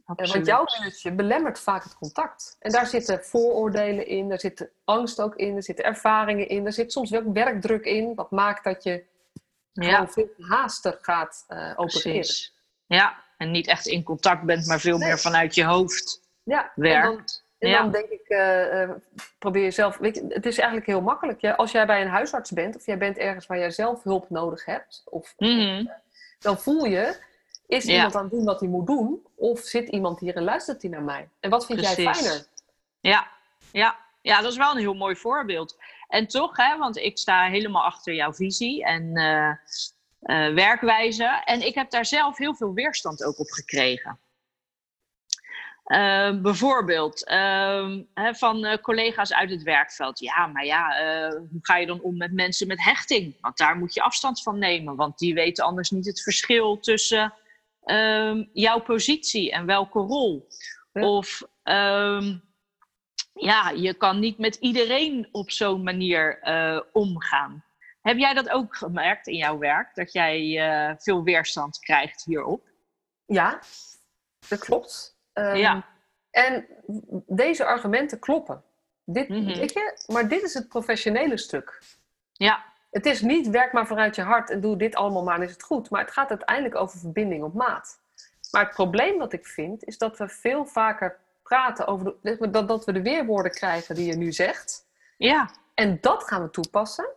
[0.04, 0.32] Absoluut.
[0.32, 2.56] want jouw muurtje belemmert vaak het contact.
[2.58, 6.72] En daar zitten vooroordelen in, daar zit angst ook in, er zitten ervaringen in, er
[6.72, 9.04] zit soms ook werkdruk in, wat maakt dat je
[9.72, 12.12] ja, veel haaster gaat eh, opereren.
[12.20, 12.54] precies.
[12.86, 15.08] Ja, en niet echt in contact bent, maar veel Nee.
[15.08, 17.44] meer vanuit je hoofd Ja, werkt.
[17.60, 17.78] En Ja.
[17.82, 18.90] dan denk ik, eh,
[19.38, 19.96] probeer jezelf.
[19.96, 21.40] Weet je, het is eigenlijk heel makkelijk.
[21.40, 24.30] Ja, als jij bij een huisarts bent, of jij bent ergens waar jij zelf hulp
[24.30, 25.86] nodig hebt, of Mhm.
[26.38, 27.16] dan voel je,
[27.66, 27.94] is Ja.
[27.94, 29.26] iemand aan het doen wat hij moet doen?
[29.34, 31.28] Of zit iemand hier en luistert hij naar mij?
[31.40, 32.46] En wat vind jij fijner?
[33.00, 33.26] Ja,
[33.72, 35.76] ja, ja, dat is wel een heel mooi voorbeeld.
[36.08, 41.42] En toch, hè, want ik sta helemaal achter jouw visie en eh, werkwijze.
[41.44, 44.18] En ik heb daar zelf heel veel weerstand ook op gekregen.
[45.90, 50.18] Eh, bijvoorbeeld ehm, hè, van eh, collega's uit het werkveld.
[50.18, 53.36] Ja, maar ja, eh, hoe ga je dan om met mensen met hechting?
[53.40, 54.96] Want daar moet je afstand van nemen.
[54.96, 57.34] Want die weten anders niet het verschil tussen
[57.84, 60.48] ehm, jouw positie en welke rol.
[60.92, 61.02] Ja.
[61.02, 62.38] Of ehm,
[63.32, 67.64] ja, je kan niet met iedereen op zo'n manier eh, omgaan.
[68.00, 69.94] Heb jij dat ook gemerkt in jouw werk?
[69.94, 72.68] Dat jij veel weerstand krijgt hierop?
[73.26, 73.60] Ja,
[74.48, 75.18] dat klopt.
[75.46, 75.84] Ehm, Ja.
[76.30, 76.66] En
[77.26, 78.62] deze argumenten kloppen.
[79.04, 81.82] Dit, weet je, maar dit is het professionele stuk.
[82.32, 85.42] Ja, Het is niet werk maar vanuit je hart en doe dit allemaal maar en
[85.42, 85.90] is het goed.
[85.90, 87.98] Maar het gaat uiteindelijk over verbinding op maat.
[88.50, 92.68] Maar het probleem wat ik vind, is dat we veel vaker praten over de, dat,
[92.68, 94.86] dat we de weerwoorden krijgen die je nu zegt.
[95.16, 97.08] ja, En dat gaan we toepassen.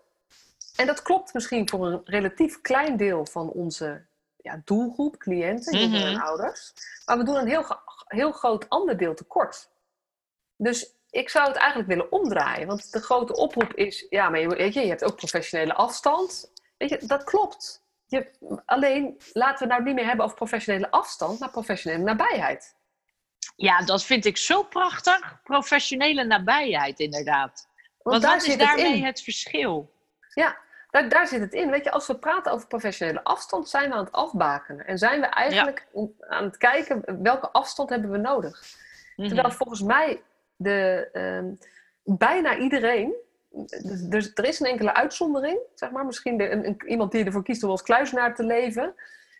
[0.75, 4.01] En dat klopt misschien voor een relatief klein deel van onze
[4.43, 6.73] ja, doelgroep, cliënten, jongeren en ouders.
[7.05, 7.65] Maar we doen een heel,
[8.07, 9.69] heel groot ander deel tekort.
[10.57, 12.67] Dus ik zou het eigenlijk willen omdraaien.
[12.67, 16.51] Want de grote oproep is, ja, maar je, weet je, je hebt ook professionele afstand.
[16.77, 17.83] Weet je, dat klopt.
[18.05, 18.31] Je,
[18.65, 22.75] alleen laten we het nou niet meer hebben over professionele afstand, maar professionele nabijheid.
[23.55, 25.41] Ja, dat vind ik zo prachtig.
[25.43, 27.67] Professionele nabijheid, inderdaad.
[28.01, 29.05] Want, Want daar wat is zit het daarmee in.
[29.05, 29.93] het verschil?
[30.33, 30.57] Ja,
[30.93, 31.69] daar, daar zit het in.
[31.69, 34.87] Weet je, als we praten over professionele afstand, zijn we aan het afbakenen.
[34.87, 35.87] En zijn we eigenlijk
[36.27, 38.61] aan het kijken welke afstand hebben we nodig.
[39.15, 39.27] Mhm.
[39.27, 40.21] Terwijl volgens mij
[40.55, 41.45] de, ehm,
[42.03, 43.13] bijna iedereen,
[43.49, 47.25] dus, dus er is een enkele uitzondering, zeg maar, misschien de, een, een- iemand die
[47.25, 48.93] ervoor kiest om als kluisenaar te leven,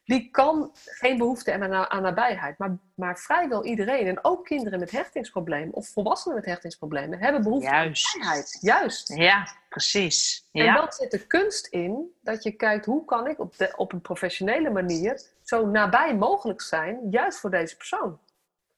[0.06, 2.58] die kan geen behoefte hebben aan, aan nabijheid.
[2.58, 7.70] Maar, maar vrijwel iedereen, en ook kinderen met hechtingsproblemen of volwassenen met hechtingsproblemen, hebben behoefte
[7.70, 8.14] Juist.
[8.16, 8.58] aan nabijheid.
[8.62, 9.14] Juist.
[9.16, 10.48] Ja, precies.
[10.52, 10.76] En Ja.
[10.76, 14.02] dan zit de kunst in dat je kijkt hoe kan ik op, de, op een
[14.02, 18.20] professionele manier zo nabij mogelijk zijn, juist voor deze persoon.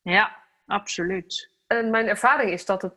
[0.02, 0.36] ja,
[0.68, 1.50] absoluut.
[1.68, 2.94] En mijn ervaring is dat het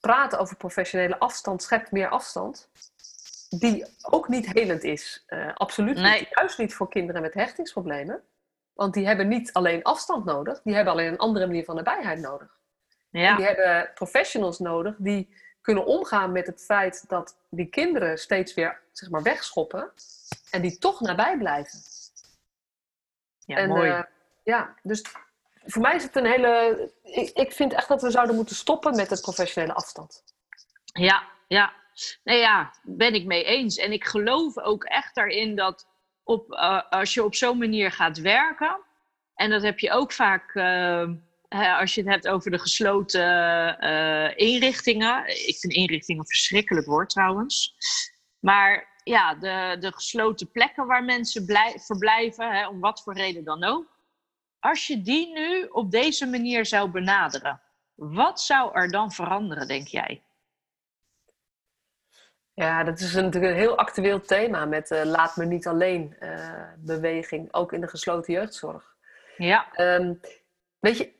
[0.00, 2.70] praten over professionele afstand schept meer afstand.
[3.58, 5.22] Die ook niet helend is.
[5.26, 6.18] Eh, absoluut Nee.
[6.20, 6.28] niet.
[6.30, 8.22] Juist niet voor kinderen met hechtingsproblemen.
[8.72, 10.60] Want die hebben niet alleen afstand nodig.
[10.62, 12.60] Die hebben alleen een andere manier van nabijheid nodig.
[13.10, 18.18] En Ja, die hebben professionals nodig die kunnen omgaan met het feit dat die kinderen
[18.18, 19.92] steeds weer zeg maar, wegschoppen.
[20.50, 21.78] En die toch nabij blijven.
[23.38, 23.90] ja en, mooi.
[23.90, 24.02] eh,
[24.42, 25.02] ja, dus
[25.64, 26.90] voor mij is het een hele.
[27.02, 30.24] Ik, ik vind echt dat we zouden moeten stoppen met het professionele afstand.
[30.84, 31.72] Ja, ja.
[32.24, 33.76] Nee, ja, ben ik mee eens.
[33.76, 35.86] En ik geloof ook echt daarin dat
[36.24, 38.80] op, eh, als je op zo'n manier gaat werken,
[39.34, 41.10] en dat heb je ook vaak eh,
[41.48, 45.28] hè, als je het hebt over de gesloten eh, inrichtingen.
[45.48, 47.74] Ik vind inrichtingen verschrikkelijk woord trouwens.
[48.38, 53.44] Maar ja, de, de gesloten plekken waar mensen blij- verblijven, hè, om wat voor reden
[53.44, 54.00] dan ook.
[54.60, 57.60] Als je die nu op deze manier zou benaderen,
[57.94, 60.22] wat zou er dan veranderen, denk jij?
[62.62, 66.62] Ja, dat is natuurlijk een heel actueel thema met eh, laat me niet alleen eh,
[66.76, 68.96] beweging, ook in de gesloten jeugdzorg.
[69.36, 70.14] Ja, Ehm,
[70.78, 71.12] weet je,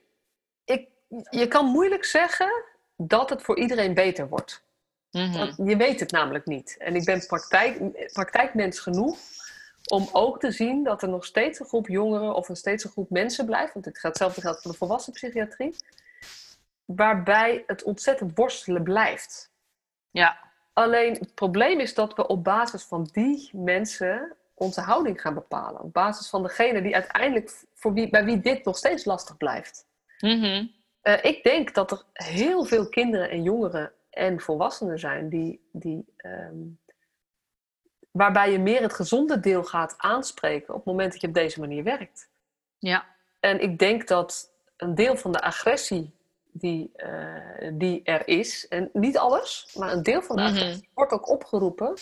[0.65, 0.89] ik,
[1.31, 2.65] je kan moeilijk zeggen
[2.97, 4.65] dat het voor iedereen beter wordt.
[5.11, 5.69] Mhm.
[5.69, 6.77] Je weet het namelijk niet.
[6.79, 7.79] En ik ben praktijk,
[8.13, 9.19] praktijkmens genoeg
[9.85, 12.91] om ook te zien dat er nog steeds een groep jongeren of een steeds een
[12.91, 13.73] groep mensen blijft.
[13.73, 15.77] Want dit gaat hetzelfde geldt voor de volwassen psychiatrie.
[16.85, 19.51] Waarbij het ontzettend worstelen blijft.
[20.11, 25.35] ja, Alleen het probleem is dat we op basis van die mensen onze houding gaan
[25.35, 25.81] bepalen.
[25.81, 29.87] Op basis van degene die uiteindelijk voor wie, bij wie dit nog steeds lastig blijft.
[30.19, 30.67] Mhm.
[31.01, 36.05] Eh, ik denk dat er heel veel kinderen en jongeren en volwassenen zijn die, die,
[36.17, 36.57] ehm,
[38.11, 41.61] waarbij je meer het gezonde deel gaat aanspreken op het moment dat je op deze
[41.61, 42.31] manier werkt.
[42.79, 43.07] ja,
[43.41, 46.15] En ik denk dat een deel van de agressie
[46.53, 50.79] die, eh, die er is, en niet alles, maar een deel van de Mhm.
[50.95, 51.95] wordt ook opgeroepen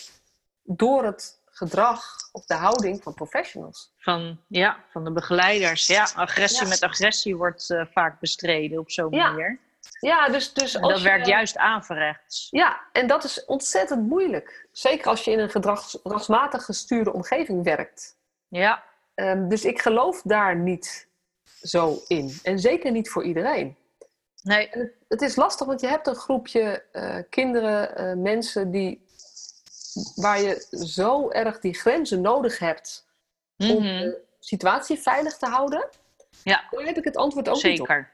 [0.63, 3.91] door het gedrag of de houding van professionals.
[3.97, 5.87] van, ja, van de begeleiders.
[5.87, 6.67] Ja, agressie Ja.
[6.69, 9.59] met agressie wordt eh, vaak bestreden op zo'n Ja, manier.
[9.99, 12.47] Ja, dus, dus En dat je- werkt juist averechts.
[12.51, 14.67] Ja, en dat is ontzettend moeilijk.
[14.71, 18.15] Zeker als je in een gedrags- gedragsmatig gestuurde omgeving werkt.
[18.47, 18.83] Ja,
[19.15, 21.07] Ehm, dus ik geloof daar niet
[21.61, 22.39] zo in.
[22.43, 23.75] En zeker niet voor iedereen.
[24.43, 29.05] Nee, het, het is lastig, want je hebt een groepje eh, kinderen, eh, mensen die,
[30.15, 33.07] waar je zo erg die grenzen nodig hebt
[33.57, 33.81] om Mhm.
[33.99, 35.87] de situatie veilig te houden.
[36.43, 36.63] Ja.
[36.71, 37.87] Daar heb ik het antwoord ook niet op.
[37.87, 38.11] zeker.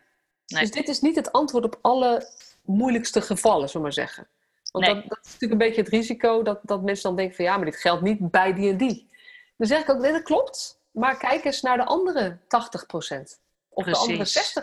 [0.48, 0.62] Nee.
[0.62, 2.28] Dus dit is niet het antwoord op alle
[2.62, 4.28] moeilijkste gevallen, zullen we maar zeggen.
[4.72, 4.94] Want Nee.
[4.96, 7.56] dat, dat is natuurlijk een beetje het risico dat, dat mensen dan denken van ja,
[7.56, 9.10] maar dit geldt niet bij die en die.
[9.58, 10.80] Dan zeg ik ook, nee, dat klopt.
[10.92, 13.40] Maar kijk eens naar de andere 80%.
[13.70, 14.54] Of de andere Precies.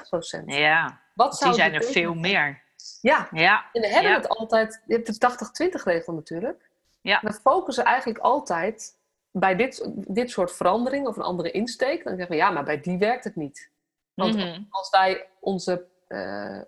[0.40, 0.44] 60%.
[0.46, 2.62] Ja, Wat zou die zijn er veel meer.
[3.00, 4.16] Ja, Ja, en we hebben Ja.
[4.16, 6.70] het altijd, je hebt de 80-20 regel natuurlijk.
[7.00, 7.20] Ja.
[7.22, 8.96] We focussen eigenlijk altijd
[9.30, 12.04] bij dit, dit soort verandering of een andere insteek.
[12.04, 13.70] Dan zeggen we ja, maar bij die werkt het niet.
[14.14, 14.62] Want Mhm.
[14.70, 16.60] als wij onze, eh,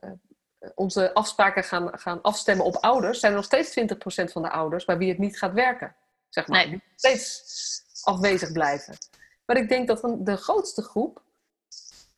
[0.74, 4.85] onze afspraken gaan, gaan afstemmen op ouders, zijn er nog steeds 20% van de ouders
[4.85, 5.94] bij wie het niet gaat werken.
[6.28, 6.59] Zeg maar.
[6.59, 6.68] Nee.
[6.70, 8.94] Die steeds afwezig blijven.
[9.46, 11.22] Maar ik denk dat de grootste groep,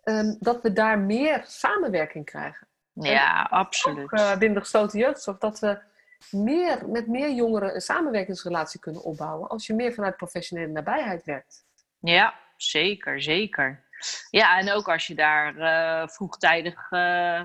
[0.09, 2.67] ehm, dat we daar meer samenwerking krijgen.
[2.93, 4.13] ja, Ook absoluut.
[4.13, 5.79] eh, binnen de gesloten jeugdzorg, dat we
[6.31, 11.65] meer, met meer jongeren een samenwerkingsrelatie kunnen opbouwen als je meer vanuit professionele nabijheid werkt.
[11.99, 13.87] Ja, zeker, zeker.
[14.31, 17.43] Ja, en ook als je daar eh, vroegtijdig eh,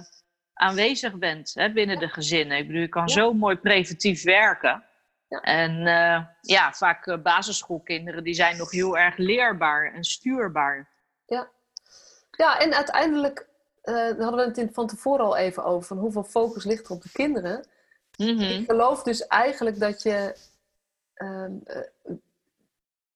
[0.53, 2.57] aanwezig bent hè, binnen de gezinnen.
[2.57, 3.13] Ik bedoel, je kan Ja.
[3.13, 4.83] zo mooi preventief werken.
[5.27, 5.39] Ja.
[5.41, 10.89] En uh, ja, vaak uh, basisschoolkinderen die zijn nog heel erg leerbaar en stuurbaar.
[12.37, 13.47] Ja, en uiteindelijk
[13.83, 16.91] uh, hadden we het in, van tevoren al even over, van hoeveel focus ligt er
[16.91, 17.65] op de kinderen.
[18.17, 18.39] Mm -hmm.
[18.39, 20.35] Ik geloof dus eigenlijk dat je
[21.13, 21.53] ehm,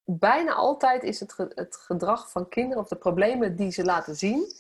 [0.03, 4.53] bijna altijd is het, het gedrag van kinderen of de problemen die ze laten zien,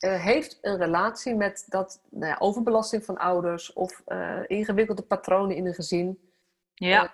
[0.00, 4.02] uh, heeft een relatie met dat nou ja, overbelasting van ouders of
[4.46, 6.30] ingewikkelde patronen in een gezin.
[6.74, 7.12] Ja.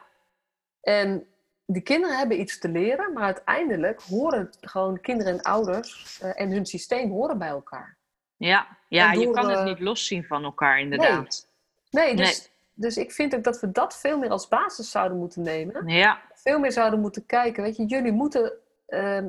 [0.80, 1.31] En
[1.72, 6.66] die kinderen hebben iets te leren, maar uiteindelijk horen gewoon kinderen en ouders en hun
[6.66, 7.96] systeem horen bij elkaar.
[8.36, 11.46] Ja, ja door, je kan het niet loszien van elkaar inderdaad.
[11.90, 12.48] Nee, nee dus, nee.
[12.74, 15.88] dus ik vind ook dat we dat veel meer als basis zouden moeten nemen.
[15.88, 16.20] Ja.
[16.34, 17.62] Veel meer zouden moeten kijken.
[17.62, 18.52] Weet je, jullie moeten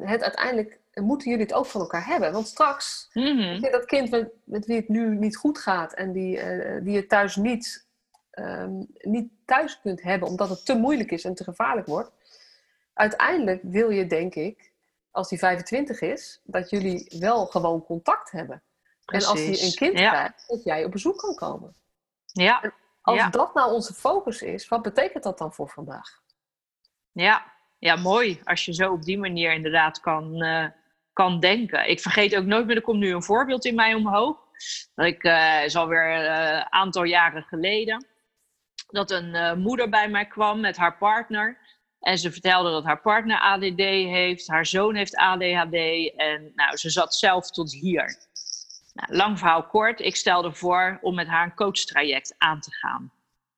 [0.02, 2.32] het uiteindelijk moeten jullie het ook van elkaar hebben.
[2.32, 6.38] Want straks, mm dat kind met, met, wie het nu niet goed gaat en die,
[6.38, 7.86] uh, die je thuis niet,
[8.40, 12.12] um, niet thuis kunt hebben omdat het te moeilijk is en te gevaarlijk wordt.
[12.94, 14.72] Uiteindelijk wil je, denk ik,
[15.12, 18.64] als die 25 is, dat jullie wel gewoon contact hebben.
[19.06, 19.28] Precies.
[19.28, 20.10] En als hij een kind ja.
[20.10, 21.76] krijgt, dat jij op bezoek kan komen.
[22.26, 22.62] Ja.
[22.62, 23.30] En als ja.
[23.30, 26.22] dat nou onze focus is, wat betekent dat dan voor vandaag?
[27.12, 28.42] Ja, ja mooi.
[28.44, 30.66] Als je zo op die manier inderdaad kan, uh,
[31.14, 31.90] kan denken.
[31.90, 34.38] Ik vergeet ook nooit meer, er komt nu een voorbeeld in mij omhoog.
[34.96, 38.08] Dat ik, uh, is alweer een uh, aantal jaren geleden,
[38.88, 41.58] dat een moeder bij mij kwam met haar partner.
[42.04, 45.76] En ze vertelde dat haar partner ADD heeft, haar zoon heeft ADHD
[46.16, 48.18] en nou, ze zat zelf tot hier.
[48.94, 53.12] Nou, lang verhaal kort, ik stelde voor om met haar een coachtraject aan te gaan.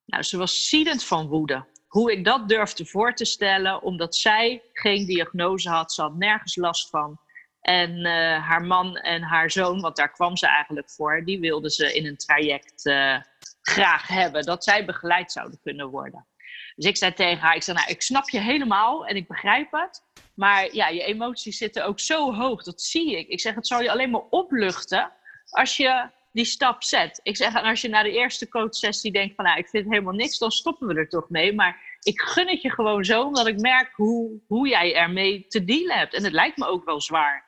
[0.06, 1.66] Nou, ze was ziedend van woede.
[1.88, 6.56] Hoe ik dat durfde voor te stellen, omdat zij geen diagnose had, ze had nergens
[6.56, 7.20] last van.
[7.62, 11.70] En uh, haar man en haar zoon, want daar kwam ze eigenlijk voor, die wilden
[11.70, 13.18] ze in een traject uh,
[13.62, 14.44] graag hebben.
[14.44, 16.26] Dat zij begeleid zouden kunnen worden.
[16.76, 19.72] Dus ik zei tegen haar, ik zei, nou, ik snap je helemaal en ik begrijp
[19.72, 20.04] het.
[20.34, 23.28] Maar ja, je emoties zitten ook zo hoog, dat zie ik.
[23.28, 25.12] Ik zeg, het zal je alleen maar opluchten
[25.50, 27.20] als je die stap zet.
[27.24, 30.14] Ik zeg, en als je na de eerste coachsessie denkt van, nou, ik vind helemaal
[30.14, 31.54] niks, dan stoppen we er toch mee.
[31.54, 35.64] Maar ik gun het je gewoon zo, omdat ik merk hoe, hoe jij ermee te
[35.64, 36.14] dealen hebt.
[36.14, 37.46] En het lijkt me ook wel zwaar.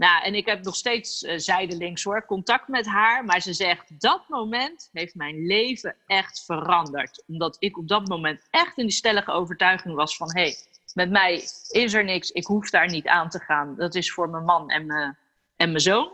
[0.00, 3.24] Nou, en ik heb nog steeds uh, zijdelings hoor, contact met haar.
[3.24, 7.22] Maar ze zegt, dat moment heeft mijn leven echt veranderd.
[7.26, 10.34] Omdat ik op dat moment echt in die stellige overtuiging was van...
[10.34, 10.56] hé, hey,
[10.94, 11.34] met mij
[11.68, 13.74] is er niks, ik hoef daar niet aan te gaan.
[13.76, 15.18] Dat is voor mijn man en mijn,
[15.56, 16.10] en mijn zoon.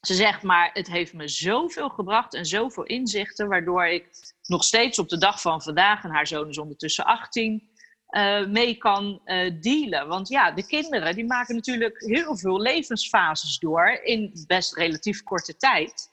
[0.00, 3.48] Ze zegt, maar het heeft me zoveel gebracht en zoveel inzichten...
[3.48, 4.08] waardoor ik
[4.46, 6.04] nog steeds op de dag van vandaag...
[6.04, 7.68] en haar zoon is ondertussen 18
[8.14, 10.08] uh, mee kan uh, dealen.
[10.08, 15.56] Want ja, de kinderen die maken natuurlijk heel veel levensfases door in best relatief korte
[15.56, 16.10] tijd.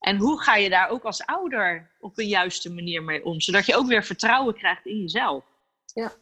[0.00, 3.40] En hoe ga je daar ook als ouder op een juiste manier mee om?
[3.40, 5.44] Zodat je ook weer vertrouwen krijgt in jezelf.
[5.94, 6.12] Ja,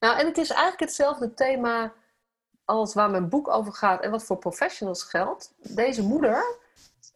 [0.00, 1.92] nou en het is eigenlijk hetzelfde thema
[2.64, 5.54] als waar mijn boek over gaat en wat voor professionals geldt.
[5.58, 6.58] Deze moeder,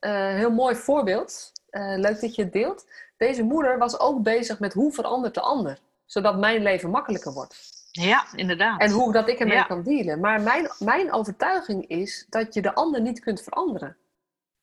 [0.01, 1.53] uh, heel mooi voorbeeld,
[1.97, 2.87] leuk dat je het deelt.
[3.17, 5.79] Deze moeder was ook bezig met hoe verandert de ander
[6.13, 7.57] zodat mijn leven makkelijker wordt.
[7.91, 8.81] Ja, inderdaad.
[8.81, 9.63] En hoe dat ik ermee ja.
[9.63, 10.21] kan dealen.
[10.21, 13.97] Maar mijn, mijn overtuiging is dat je de ander niet kunt veranderen.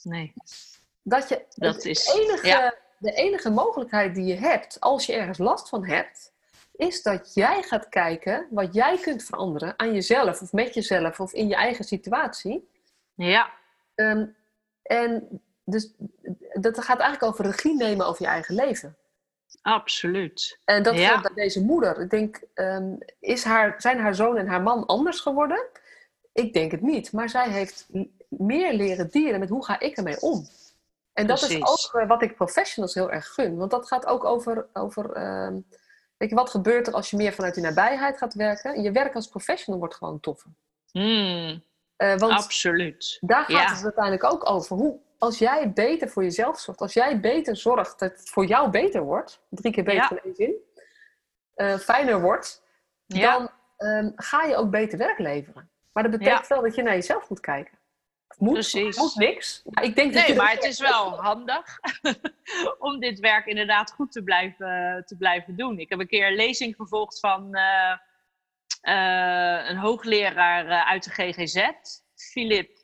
[0.04, 0.34] Nee.
[1.02, 2.74] Dat je dat is, de, enige, ja.
[2.98, 6.32] de enige mogelijkheid die je hebt, als je ergens last van hebt,
[6.76, 11.34] is dat jij gaat kijken wat jij kunt veranderen aan jezelf of met jezelf of
[11.34, 12.70] in je eigen situatie.
[13.14, 13.52] Ja.
[13.96, 14.36] Um,
[14.84, 15.94] en dus
[16.54, 18.98] dat gaat eigenlijk over regie nemen over je eigen leven.
[19.62, 20.60] Absoluut.
[20.66, 21.08] En dat ja.
[21.08, 22.02] geldt bij deze moeder.
[22.02, 25.66] Ik denk, um, is haar, zijn haar zoon en haar man anders geworden?
[26.34, 27.12] Ik denk het niet.
[27.12, 27.88] Maar zij heeft
[28.28, 30.48] meer leren dienen met hoe ga ik ermee om.
[31.14, 31.58] En dat Precies.
[31.58, 33.58] is ook uh, wat ik professionals heel erg gun.
[33.58, 35.58] Want dat gaat ook over, over uh,
[36.18, 38.82] weet je, wat gebeurt er als je meer vanuit die nabijheid gaat werken.
[38.82, 40.52] Je werk als professional wordt gewoon toffer.
[40.92, 41.64] Mm,
[41.98, 43.18] uh, want Absoluut.
[43.22, 43.76] Daar gaat ja.
[43.76, 44.76] het uiteindelijk ook over.
[44.76, 48.70] Hoe, als jij beter voor jezelf zorgt, als jij beter zorgt dat het voor jou
[48.70, 50.46] beter wordt, drie keer beter ja.
[50.46, 50.56] in
[51.56, 52.64] uh, fijner wordt,
[53.06, 53.38] ja.
[53.38, 55.70] dan um, ga je ook beter werk leveren.
[55.92, 56.56] Maar dat betekent ja.
[56.56, 57.78] wel dat je naar jezelf moet kijken.
[58.38, 58.98] Moet, Precies.
[58.98, 59.62] moet niks.
[59.66, 61.80] Maar ik denk nee, dat maar het is wel handig
[62.80, 65.80] om dit werk inderdaad goed te blijven, te blijven doen.
[65.80, 67.98] Ik heb een keer een lezing gevolgd van uh,
[68.82, 71.68] uh, een hoogleraar uit de GGZ,
[72.16, 72.79] Philip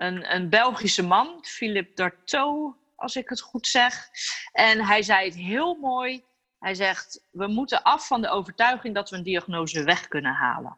[0.00, 4.08] een, een Belgische man, Philippe Dartot, als ik het goed zeg.
[4.52, 6.24] En hij zei het heel mooi.
[6.58, 10.76] Hij zegt, we moeten af van de overtuiging dat we een diagnose weg kunnen halen.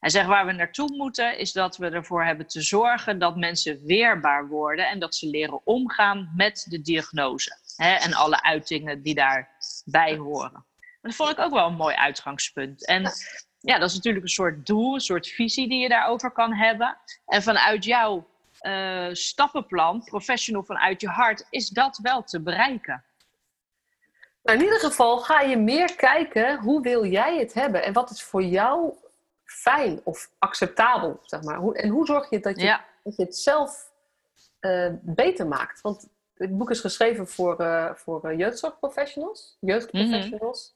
[0.00, 3.84] Hij zegt, waar we naartoe moeten, is dat we ervoor hebben te zorgen dat mensen
[3.84, 7.58] weerbaar worden en dat ze leren omgaan met de diagnose.
[7.76, 10.64] Hè, en alle uitingen die daarbij horen.
[11.02, 12.86] Dat vond ik ook wel een mooi uitgangspunt.
[12.86, 13.02] En
[13.60, 16.96] ja, dat is natuurlijk een soort doel, een soort visie die je daarover kan hebben.
[17.26, 18.32] En vanuit jouw
[18.64, 23.04] uh, stappenplan, professional vanuit je hart, is dat wel te bereiken.
[24.42, 28.10] Nou, in ieder geval ga je meer kijken hoe wil jij het hebben en wat
[28.10, 28.94] is voor jou
[29.44, 31.62] fijn of acceptabel, zeg maar.
[31.62, 33.90] En hoe zorg je dat je, dat je het zelf
[34.60, 35.80] uh, beter maakt?
[35.80, 40.74] Want het boek is geschreven voor, uh, voor jeugdzorgprofessionals, jeugdprofessionals.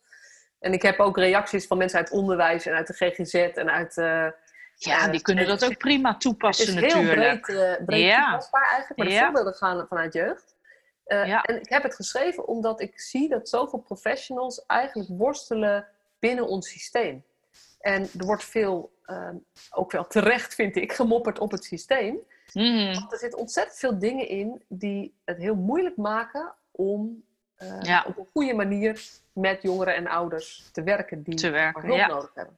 [0.58, 3.96] En ik heb ook reacties van mensen uit onderwijs en uit de GGZ en uit...
[4.78, 7.46] ja, die kunnen dat ook prima toepassen natuurlijk.
[7.46, 8.24] Het is heel breed, breed ja.
[8.24, 10.56] toepasbaar eigenlijk, maar de voorbeelden gaan vanuit jeugd.
[11.04, 11.42] Ja.
[11.42, 15.86] En ik heb het geschreven omdat ik zie dat zoveel professionals eigenlijk worstelen
[16.18, 17.24] binnen ons systeem.
[17.80, 19.36] En er wordt veel, ehm,
[19.70, 22.18] ook wel terecht vind ik, gemopperd op het systeem.
[22.52, 22.94] Mm.
[22.94, 27.24] Want er zitten ontzettend veel dingen in die het heel moeilijk maken om
[27.58, 31.98] uh, op een goede manier met jongeren en ouders te werken die te werken, hulp
[31.98, 32.06] ja.
[32.06, 32.56] nodig hebben.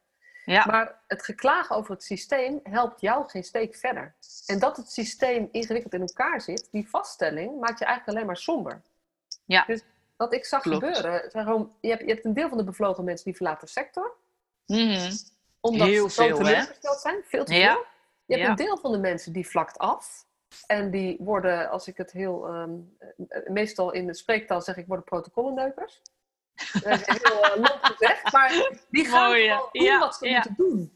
[0.51, 0.65] Ja.
[0.67, 4.15] Maar het geklagen over het systeem helpt jou geen steek verder.
[4.47, 8.37] En dat het systeem ingewikkeld in elkaar zit, die vaststelling, maakt je eigenlijk alleen maar
[8.37, 8.83] somber.
[9.45, 9.65] Ja.
[9.67, 9.83] Dus
[10.17, 13.25] wat ik zag gebeuren, gewoon, je, hebt, je hebt een deel van de bevlogen mensen
[13.25, 14.17] die verlaten de sector.
[14.67, 15.09] Mm
[15.61, 17.21] Omdat Heel ze zo veel, teleurgesteld zijn.
[17.25, 17.73] Veel te Ja.
[17.73, 17.85] veel.
[18.25, 18.51] Je hebt Ja.
[18.51, 20.25] een deel van de mensen die vlakt af.
[20.67, 22.71] En die worden, als ik het heel, ehm,
[23.29, 26.03] eh, meestal in de spreektaal zeg ik, worden protocollenneukers.
[26.73, 29.57] Dat is heel uh, lomp gezegd, maar die gaan Mooi, ja.
[29.73, 30.33] doen Ja, wat ze ja.
[30.35, 30.93] moeten doen.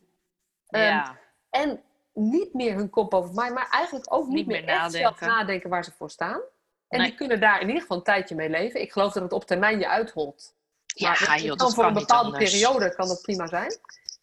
[0.68, 1.12] Ehm.
[1.50, 4.92] En niet meer hun kop over mij, maar eigenlijk ook niet, Niet meer, meer echt
[4.92, 5.70] zelf nadenken.
[5.70, 6.40] waar ze voor staan.
[6.88, 7.08] En Nee.
[7.08, 8.80] die kunnen daar in ieder geval een tijdje mee leven.
[8.80, 10.54] Ik geloof dat het op termijn je uitholt.
[10.86, 13.78] Ja, maar joh, kan voor een bepaalde periode kan dat prima zijn.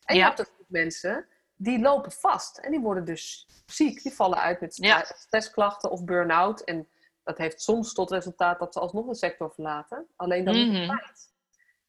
[0.06, 1.26] En je hebt ook mensen
[1.56, 2.58] die lopen vast.
[2.58, 4.04] En die worden dus ziek.
[4.04, 4.74] Die vallen uit met
[5.18, 6.62] stressklachten of burn-out.
[6.62, 6.88] En
[7.24, 10.08] dat heeft soms tot resultaat dat ze alsnog de sector verlaten.
[10.16, 10.82] Alleen dan niet Mhm.
[10.92, 11.30] op tijd.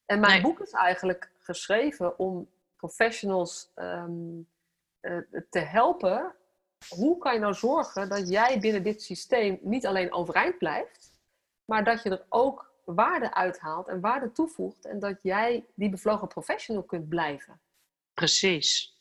[0.07, 0.43] En mijn Nee.
[0.43, 4.11] boek is eigenlijk geschreven om professionals ehm,
[5.01, 5.17] eh,
[5.51, 6.35] te helpen.
[6.89, 11.11] Hoe kan je nou zorgen dat jij binnen dit systeem niet alleen overeind blijft,
[11.65, 16.29] maar dat je er ook waarde uithaalt en waarde toevoegt en dat jij die bevlogen
[16.29, 17.61] professional kunt blijven.
[18.15, 18.97] Precies.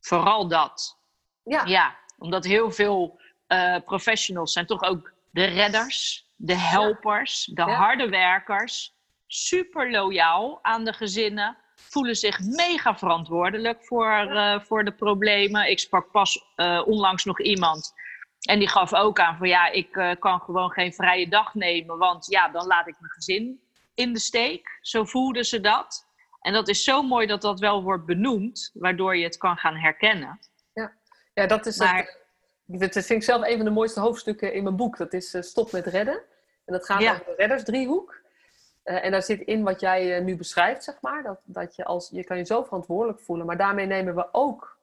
[0.00, 0.98] Vooral dat.
[1.42, 7.60] Ja, Ja, omdat heel veel eh, professionals zijn toch ook de redders, de helpers, de
[7.62, 7.74] Ja.
[7.74, 8.94] harde werkers.
[9.26, 11.56] Super loyaal aan de gezinnen.
[11.74, 15.70] Voelen zich mega verantwoordelijk voor, eh, voor de problemen.
[15.70, 17.92] Ik sprak pas eh, onlangs nog iemand.
[18.40, 21.98] En die gaf ook aan van ja, ik eh, kan gewoon geen vrije dag nemen.
[21.98, 23.60] Want ja, dan laat ik mijn gezin
[23.94, 24.78] in de steek.
[24.80, 26.06] Zo voelden ze dat.
[26.40, 28.70] En dat is zo mooi dat dat wel wordt benoemd.
[28.74, 30.38] Waardoor je het kan gaan herkennen.
[31.34, 32.22] ja dat is Maar- het.
[32.66, 34.96] Dat vind ik zelf een van de mooiste hoofdstukken in mijn boek.
[34.96, 36.14] Dat is Stop met redden.
[36.64, 37.12] En dat gaat Ja.
[37.12, 38.22] over de reddersdriehoek.
[38.84, 41.22] Eh, en daar zit in wat jij eh, nu beschrijft, zeg maar.
[41.22, 43.46] Dat, dat je, als, je kan je zo verantwoordelijk voelen.
[43.46, 44.76] Maar daarmee nemen we ook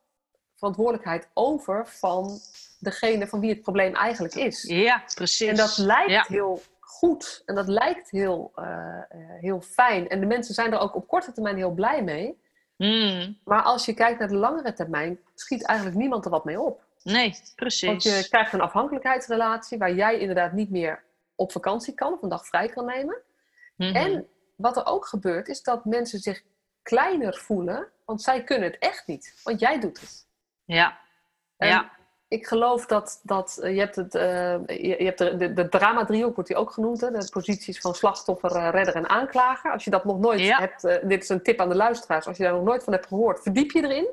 [0.55, 2.39] verantwoordelijkheid over van
[2.79, 4.63] degene van wie het probleem eigenlijk is.
[4.63, 5.47] Ja, precies.
[5.49, 6.25] En dat lijkt Ja.
[6.27, 7.41] heel goed.
[7.45, 8.99] En dat lijkt heel, eh,
[9.39, 10.09] heel fijn.
[10.09, 12.39] En de mensen zijn er ook op korte termijn heel blij mee.
[12.77, 16.61] Mm, Maar als je kijkt naar de langere termijn, schiet eigenlijk niemand er wat mee
[16.61, 16.81] op.
[17.03, 17.89] nee, precies.
[17.89, 21.03] Want je krijgt een afhankelijkheidsrelatie waar jij inderdaad niet meer
[21.35, 23.17] op vakantie kan of een dag vrij kan nemen.
[23.89, 23.95] Mhm.
[23.95, 26.41] En wat er ook gebeurt, is dat mensen zich
[26.81, 29.39] kleiner voelen, want zij kunnen het echt niet.
[29.43, 30.27] Want jij doet het.
[30.65, 30.97] Ja,
[31.57, 31.91] En ja,
[32.27, 34.21] Ik geloof dat, dat eh, je hebt het, eh,
[34.67, 37.01] je, je hebt de, de, de drama-driehoek, wordt die ook genoemd.
[37.01, 37.11] Hè?
[37.11, 39.71] De posities van slachtoffer, eh, redder en aanklager.
[39.71, 40.59] Als je dat nog nooit Ja.
[40.59, 42.27] hebt, dit is een tip aan de luisteraars.
[42.27, 44.07] Als je daar nog nooit van hebt gehoord, verdiep je erin.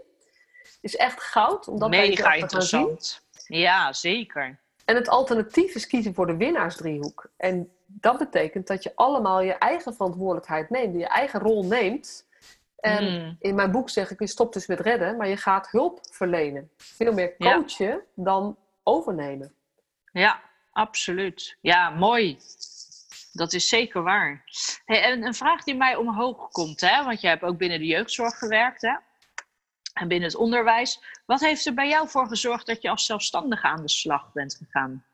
[0.81, 2.81] is echt goud om dat bij mega jezelf te gaan zien.
[2.81, 3.23] interessant.
[3.47, 4.59] Ja, zeker.
[4.85, 7.31] En het alternatief is kiezen voor de winnaarsdriehoek.
[7.37, 12.27] En dat betekent dat je allemaal je eigen verantwoordelijkheid neemt, je eigen rol neemt.
[12.81, 13.37] En Mm.
[13.39, 16.71] in mijn boek zeg ik, je stopt dus met redden, maar je gaat hulp verlenen.
[16.77, 17.55] Veel meer Ja.
[17.55, 19.53] coachen dan overnemen.
[20.13, 20.41] Ja,
[20.73, 21.57] absoluut.
[21.61, 22.39] Ja, mooi.
[23.33, 24.45] Dat is zeker waar.
[24.85, 27.05] Hey, en een vraag die mij omhoog komt, hè?
[27.05, 28.97] want jij hebt ook binnen de jeugdzorg gewerkt hè?
[29.93, 31.03] en binnen het onderwijs.
[31.27, 34.55] Wat heeft er bij jou voor gezorgd dat je als zelfstandige aan de slag bent
[34.55, 35.05] gegaan?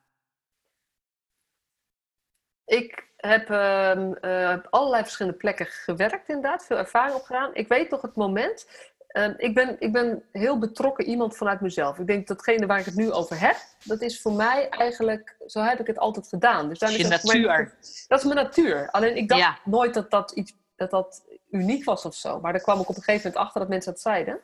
[2.66, 7.50] Ik heb ehm, eh, op allerlei verschillende plekken gewerkt inderdaad, veel ervaring opgedaan.
[7.54, 8.66] Ik weet nog het moment,
[9.08, 11.98] ehm, ik, ben, ik ben heel betrokken iemand vanuit mezelf.
[11.98, 15.60] Ik denk datgene waar ik het nu over heb, dat is voor mij eigenlijk, zo
[15.60, 16.68] heb ik het altijd gedaan.
[16.68, 17.74] Dus Dat is je mij- natuur.
[18.08, 18.90] dat is mijn natuur.
[18.90, 19.58] Alleen ik dacht Ja.
[19.64, 22.40] nooit dat dat, iets, dat dat uniek was of zo.
[22.40, 24.40] Maar daar kwam ik op een gegeven moment achter dat mensen dat zeiden.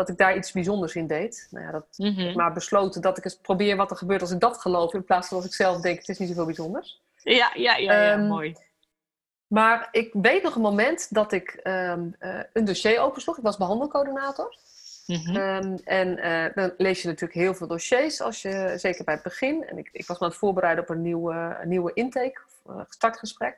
[0.00, 1.48] Dat ik daar iets bijzonders in deed.
[1.50, 2.36] Nou ja, dat Mhm.
[2.36, 4.94] maar besloten dat ik eens probeer wat er gebeurt als ik dat geloof.
[4.94, 7.00] In plaats van als ik zelf denk, het is niet zoveel bijzonders.
[7.22, 8.56] Ja, ja, ja, ja Ehm, mooi.
[9.46, 13.36] Maar ik weet nog een moment dat ik ehm, eh, een dossier opensloeg.
[13.36, 14.56] Ik was behandelcoördinator.
[15.06, 15.36] Mhm.
[15.36, 19.22] Ehm, en eh, dan lees je natuurlijk heel veel dossiers, als je, zeker bij het
[19.22, 19.66] begin.
[19.66, 22.74] En ik, ik was me aan het voorbereiden op een nieuwe, een nieuwe intake, of,
[22.74, 23.56] eh, startgesprek.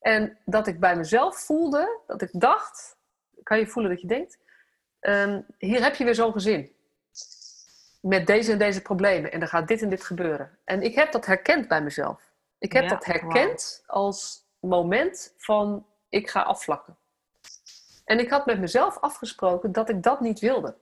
[0.00, 2.96] En dat ik bij mezelf voelde, dat ik dacht,
[3.42, 4.38] kan je voelen dat je denkt,
[5.02, 6.72] ehm, hier heb je weer zo'n gezin.
[8.00, 9.32] Met deze en deze problemen.
[9.32, 10.58] En er gaat dit en dit gebeuren.
[10.64, 12.30] En ik heb dat herkend bij mezelf.
[12.58, 16.96] Ik heb Ja, dat herkend als moment van, ik ga afvlakken.
[18.04, 20.74] En ik had met mezelf afgesproken dat ik dat niet wilde.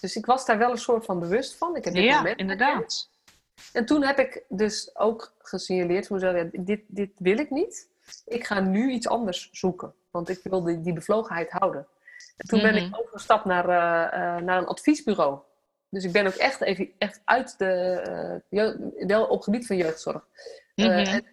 [0.00, 1.76] Dus ik was daar wel een soort van bewust van.
[1.76, 2.50] Ik heb dit Ja, moment herkend.
[2.50, 3.08] inderdaad.
[3.72, 7.88] En toen heb ik dus ook gesignaleerd voor mezelf, ja, dit, dit wil ik niet.
[8.26, 9.94] Ik ga nu iets anders zoeken.
[10.10, 11.86] Want ik wil die, die bevlogenheid houden.
[12.36, 12.94] En toen ben ik Mhm.
[13.00, 15.38] overgestapt naar, eh, eh, naar een adviesbureau.
[15.88, 17.72] Dus ik ben ook echt even echt uit de,
[18.50, 20.24] eh, wel op het gebied van jeugdzorg.
[20.74, 20.90] Mhm.
[20.90, 21.24] en,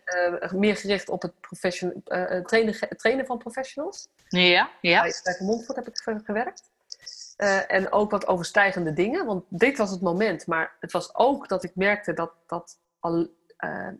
[0.59, 2.03] meer gericht op het profession,
[2.45, 4.07] trainen, trainen van professionals.
[4.27, 5.01] Ja, ja.
[5.01, 6.61] Bij Strijker Montfort heb ik ge- gewerkt.
[7.67, 9.25] En ook wat overstijgende dingen.
[9.25, 10.47] Want dit was het moment.
[10.47, 13.27] Maar het was ook dat ik merkte dat, dat, al,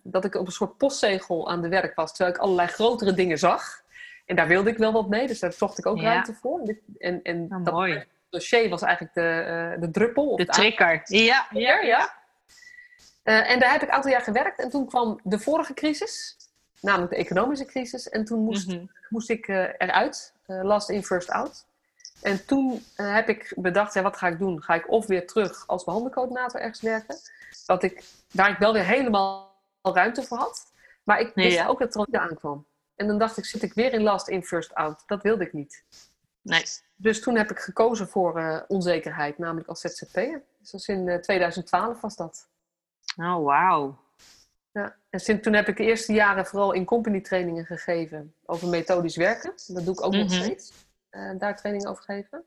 [0.03, 2.13] dat ik op een soort postzegel aan de werk was.
[2.15, 3.81] Terwijl ik allerlei grotere dingen zag.
[4.29, 5.27] En daar wilde ik wel wat mee.
[5.27, 6.03] Dus daar zocht ik ook Ja.
[6.03, 6.59] ruimte voor.
[6.59, 8.05] En, dit- en, en Nou, dat mooi.
[8.29, 9.21] dossier was eigenlijk de,
[9.75, 10.35] eh, de druppel.
[10.35, 11.01] De trigger.
[11.05, 12.13] Ja, ja, ja.
[13.23, 14.59] eh, en daar heb ik een aantal jaar gewerkt.
[14.59, 16.37] En toen kwam de vorige crisis.
[16.81, 18.09] Namelijk de economische crisis.
[18.09, 18.85] En toen moest Mhm.
[19.09, 20.33] moest ik eh, eruit.
[20.45, 21.65] last in, first out.
[22.21, 24.63] En toen heb ik bedacht, ja, wat ga ik doen?
[24.63, 27.15] Ga ik of weer terug als behandelcoördinator ergens werken?
[27.65, 30.65] Dat ik, waar ik wel weer helemaal ruimte voor had.
[31.03, 31.67] Maar ik wist Ja.
[31.67, 32.65] ook dat er aankwam.
[32.99, 35.03] En dan dacht ik, zit ik weer in last in, first out?
[35.07, 35.83] Dat wilde ik niet.
[36.41, 36.63] Nee.
[36.95, 40.41] Dus toen heb ik gekozen voor eh, onzekerheid, namelijk als ZZP'er.
[40.59, 42.47] Dus dat is in eh, 2012 was dat.
[43.17, 43.99] Oh, wauw.
[44.71, 44.95] Ja.
[45.09, 49.15] En sinds toen heb ik de eerste jaren vooral in company trainingen gegeven over methodisch
[49.15, 49.53] werken.
[49.67, 50.41] Dat doe ik ook nog Mhm.
[50.43, 50.71] steeds.
[51.09, 52.45] eh, daar trainingen over geven.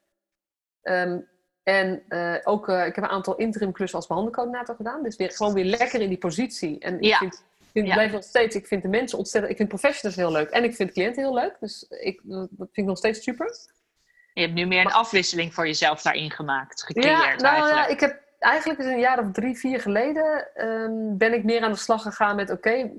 [0.83, 1.21] Ehm,
[1.63, 5.03] en eh, ook, eh, ik heb een aantal interim klussen als behandelcoördinator gedaan.
[5.03, 6.79] Dus weer, gewoon weer lekker in die positie.
[6.79, 7.19] En ik Ja.
[7.19, 7.93] vind, vind, Ja.
[7.95, 10.51] blijf nog steeds, ik vind de mensen ontzettend, ik vind professionals heel leuk.
[10.51, 11.57] En ik vind cliënten heel leuk.
[11.61, 13.57] Dus ik, dat vind ik nog steeds super.
[14.35, 17.75] Je hebt nu meer een afwisseling voor jezelf daarin gemaakt, gecreëerd Ja, nou eigenlijk.
[17.75, 21.63] ja, ik heb eigenlijk is een jaar of drie, vier geleden ehm, ben ik meer
[21.63, 22.91] aan de slag gegaan met oké,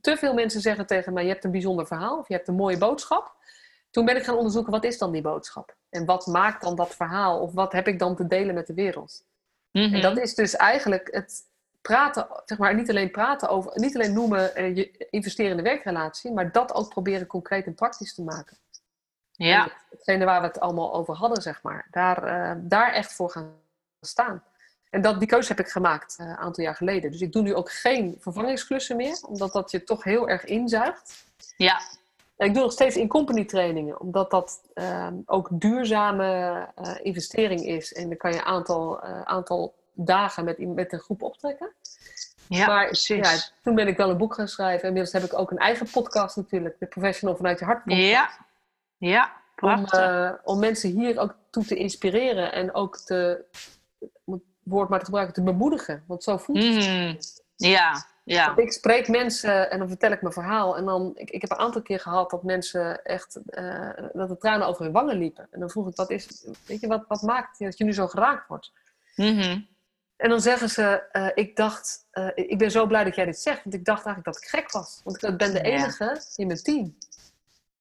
[0.00, 2.54] te veel mensen zeggen tegen mij, je hebt een bijzonder verhaal of je hebt een
[2.54, 3.38] mooie boodschap.
[3.90, 5.74] Toen ben ik gaan onderzoeken, wat is dan die boodschap?
[5.90, 7.40] En wat maakt dan dat verhaal?
[7.40, 9.24] Of wat heb ik dan te delen met de wereld?
[9.72, 9.94] Mhm.
[9.94, 11.42] En dat is dus eigenlijk het
[11.82, 15.62] praten, zeg maar, niet alleen praten over, niet alleen noemen eh, je investeren in de
[15.62, 18.58] werkrelatie, maar dat ook proberen concreet en praktisch te maken.
[19.32, 21.86] Ja, En hetgene waar we het allemaal over hadden, zeg maar.
[21.90, 23.52] Daar, eh, daar echt voor gaan
[24.00, 24.42] staan.
[24.90, 27.10] En dat, die keuze heb ik gemaakt eh, een aantal jaar geleden.
[27.10, 31.24] Dus ik doe nu ook geen vervangingsklussen meer, omdat dat je toch heel erg inzuigt.
[31.56, 31.80] ja,
[32.36, 34.60] En ik doe nog steeds in company trainingen, omdat dat
[35.24, 36.66] ook duurzame
[37.02, 37.92] investering is.
[37.92, 39.74] En dan kan je een aantal, aantal
[40.04, 41.72] dagen met, met een groep optrekken.
[42.48, 43.30] ja maar precies.
[43.30, 44.86] ja, toen ben ik wel een boek gaan schrijven.
[44.88, 48.02] Inmiddels heb ik ook een eigen podcast natuurlijk, de Professional vanuit je hart podcast.
[48.08, 48.30] Ja,
[48.96, 49.98] ja, om, prachtig.
[50.00, 53.44] eh, om mensen hier ook toe te inspireren en ook te,
[54.24, 56.04] om het woord maar te gebruiken, te bemoedigen.
[56.06, 56.74] Want zo voelt het.
[56.74, 57.14] Mhm.
[57.56, 58.56] Ja, ja.
[58.56, 60.76] Ik spreek mensen en dan vertel ik mijn verhaal.
[60.76, 64.36] En dan, ik, ik heb een aantal keer gehad dat mensen echt, eh, dat de
[64.38, 65.48] tranen over hun wangen liepen.
[65.50, 68.06] En dan vroeg ik, wat is, weet je, wat, wat maakt dat je nu zo
[68.06, 68.72] geraakt wordt?
[69.16, 69.60] Mhm.
[70.20, 73.38] En dan zeggen ze, eh, ik dacht, eh, ik ben zo blij dat jij dit
[73.38, 73.62] zegt.
[73.64, 75.00] Want ik dacht eigenlijk dat ik gek was.
[75.04, 75.64] Want ik ben de Ja.
[75.64, 76.96] enige in mijn team.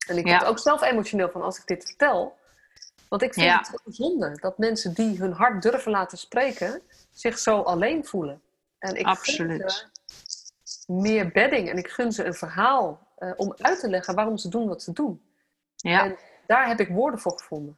[0.07, 0.37] En ik Ja.
[0.37, 2.37] word ook zelf emotioneel van als ik dit vertel.
[3.09, 3.57] Want ik vind Ja.
[3.57, 6.81] het zo zonde dat mensen die hun hart durven laten spreken,
[7.11, 8.41] zich zo alleen voelen.
[8.79, 9.61] En ik Absoluut.
[9.61, 14.15] gun ze meer bedding en ik gun ze een verhaal eh, om uit te leggen
[14.15, 15.21] waarom ze doen wat ze doen.
[15.75, 16.03] Ja.
[16.03, 16.17] En
[16.47, 17.77] daar heb ik woorden voor gevonden.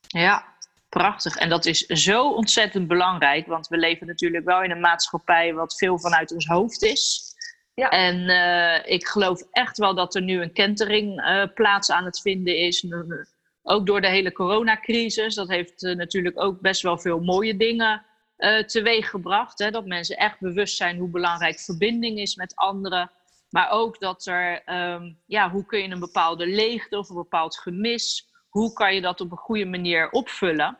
[0.00, 0.54] Ja,
[0.96, 1.36] prachtig.
[1.36, 5.76] En dat is zo ontzettend belangrijk, want we leven natuurlijk wel in een maatschappij wat
[5.76, 7.34] veel vanuit ons hoofd is.
[7.74, 7.88] Ja.
[7.88, 12.20] En eh, ik geloof echt wel dat er nu een kentering eh, plaats aan het
[12.20, 12.84] vinden is.
[12.84, 13.00] Eh,
[13.62, 15.34] Ook door de hele coronacrisis.
[15.34, 18.04] Dat heeft natuurlijk ook best wel veel mooie dingen
[18.66, 19.58] teweeg gebracht.
[19.58, 19.70] Hè?
[19.70, 23.10] Dat mensen echt bewust zijn hoe belangrijk verbinding is met anderen.
[23.50, 27.58] Maar ook dat er, ehm, ja, hoe kun je een bepaalde leegte of een bepaald
[27.58, 30.78] gemis, hoe kan je dat op een goede manier opvullen?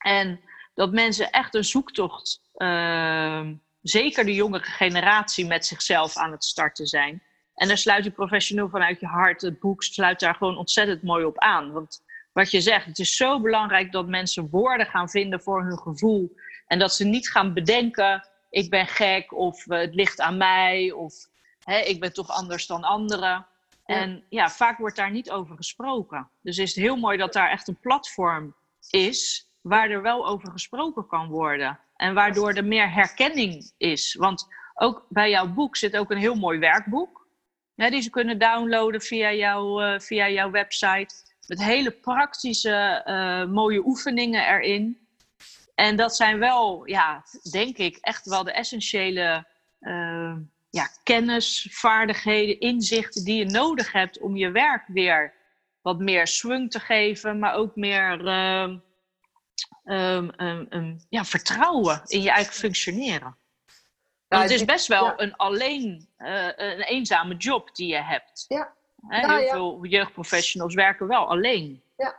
[0.00, 0.40] En
[0.74, 6.86] dat mensen echt een zoektocht, ehm, zeker de jongere generatie, met zichzelf aan het starten
[6.86, 7.22] zijn.
[7.54, 11.24] En daar sluit je professioneel vanuit je hart, het boek sluit daar gewoon ontzettend mooi
[11.24, 11.72] op aan.
[11.72, 15.78] Want wat je zegt, het is zo belangrijk dat mensen woorden gaan vinden voor hun
[15.78, 16.36] gevoel.
[16.66, 20.92] En dat ze niet gaan bedenken, ik ben gek of eh, het ligt aan mij.
[20.92, 21.14] Of
[21.64, 23.46] hè, ik ben toch anders dan anderen.
[23.84, 26.30] En ja, vaak wordt daar niet over gesproken.
[26.42, 28.54] Dus is het heel mooi dat daar echt een platform
[28.90, 31.78] is waar er wel over gesproken kan worden.
[31.96, 34.14] En waardoor er meer herkenning is.
[34.14, 37.28] Want ook bij jouw boek zit ook een heel mooi werkboek.
[37.74, 41.14] Hè, die ze kunnen downloaden via, jou, uh, via jouw website.
[41.46, 44.98] Met hele praktische, uh, mooie oefeningen erin.
[45.74, 49.46] En dat zijn wel, ja, denk ik, echt wel de essentiële
[49.80, 50.36] uh,
[50.70, 55.32] ja, kennis, vaardigheden, inzichten die je nodig hebt om je werk weer
[55.82, 58.24] wat meer swing te geven, maar ook meer
[59.84, 60.32] um,
[60.70, 63.36] um, ja, vertrouwen in je eigen functioneren.
[64.28, 68.44] Want het is best wel een alleen, uh, een eenzame job die je hebt.
[68.48, 68.72] Ja.
[69.08, 71.82] He, heel veel jeugdprofessionals werken wel alleen.
[71.96, 72.16] Ja.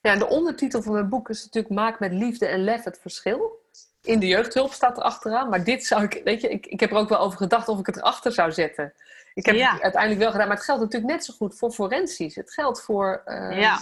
[0.00, 2.98] ja, en de ondertitel van mijn boek is natuurlijk Maak met liefde en lef het
[3.00, 3.60] verschil
[4.02, 5.48] in de jeugdhulp staat er achteraan.
[5.48, 7.78] Maar dit zou ik, weet je, ik, ik heb er ook wel over gedacht of
[7.78, 8.94] ik het erachter zou zetten.
[9.34, 12.34] Ik heb het uiteindelijk wel gedaan, maar het geldt natuurlijk net zo goed voor forensisch.
[12.34, 13.78] Het geldt voor, uh, ja.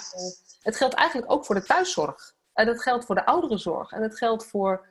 [0.63, 2.35] het geldt eigenlijk ook voor de thuiszorg.
[2.61, 3.93] En het geldt voor de ouderenzorg.
[3.93, 4.87] En het geldt voor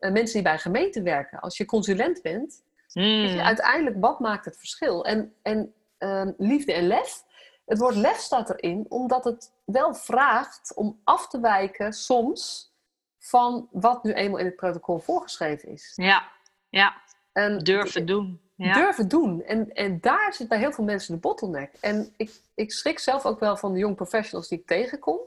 [0.00, 1.40] uh, mensen die bij gemeenten werken.
[1.40, 2.62] Als je consulent bent,
[2.92, 3.02] mm.
[3.02, 5.04] je uiteindelijk wat maakt het verschil?
[5.04, 7.24] En, en uh, liefde en lef.
[7.66, 12.72] Het woord lef staat erin, omdat het wel vraagt om af te wijken soms
[13.18, 15.92] van wat nu eenmaal in het protocol voorgeschreven is.
[15.94, 16.28] Ja,
[16.68, 17.00] ja.
[17.32, 18.40] En durven doen.
[18.54, 18.72] Ja.
[18.72, 19.42] Durven doen.
[19.42, 21.72] En, en daar zit bij heel veel mensen de bottleneck.
[21.80, 25.18] En ik, ik schrik zelf ook wel van de young professionals die ik tegenkom.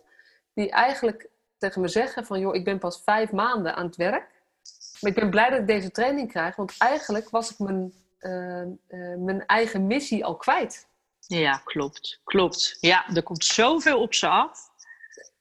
[0.53, 1.29] Die eigenlijk
[1.63, 2.39] tegen me zeggen van...
[2.39, 4.31] joh, ik ben pas vijf maanden aan het werk.
[4.99, 6.55] Maar ik ben blij dat ik deze training krijg.
[6.55, 10.87] Want eigenlijk was ik mijn, uh, uh, mijn eigen missie al kwijt.
[11.19, 12.19] Ja, klopt.
[12.23, 12.77] Klopt.
[12.79, 14.71] Ja, er komt zoveel op ze af.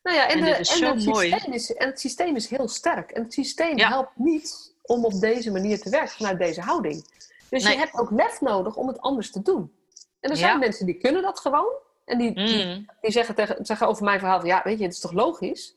[0.02, 0.66] Nou ja, en, en, de, en het,
[1.02, 3.10] systeem is, en het systeem is heel sterk.
[3.10, 7.06] En het systeem helpt niet om op deze manier te werken, vanuit deze houding.
[7.50, 9.72] Dus je hebt ook lef nodig om het anders te doen.
[10.20, 11.72] En er zijn mensen die kunnen dat gewoon.
[12.04, 12.86] En die, die, mm.
[13.00, 15.74] die, zeggen, tegen, zeggen over mijn verhaal van, ja, weet je, het is toch logisch?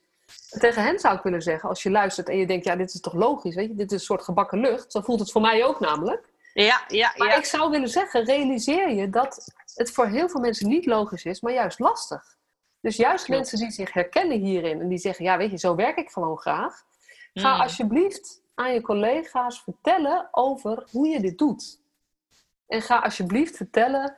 [0.50, 2.94] En tegen hen zou ik willen zeggen, als je luistert en je denkt, ja, dit
[2.94, 4.92] is toch logisch, weet je, dit is een soort gebakken lucht.
[4.92, 6.34] Zo voelt het voor mij ook namelijk.
[6.54, 10.68] Ja, ja, maar ik zou willen zeggen, realiseer je dat het voor heel veel mensen
[10.68, 12.38] niet logisch is, maar juist lastig.
[12.82, 15.98] Dus juist mensen die zich herkennen hierin en die zeggen: Ja, weet je, zo werk
[15.98, 16.84] ik gewoon graag.
[17.34, 17.62] Ga mm.
[17.62, 21.80] alsjeblieft aan je collega's vertellen over hoe je dit doet.
[22.68, 24.16] En ga alsjeblieft vertellen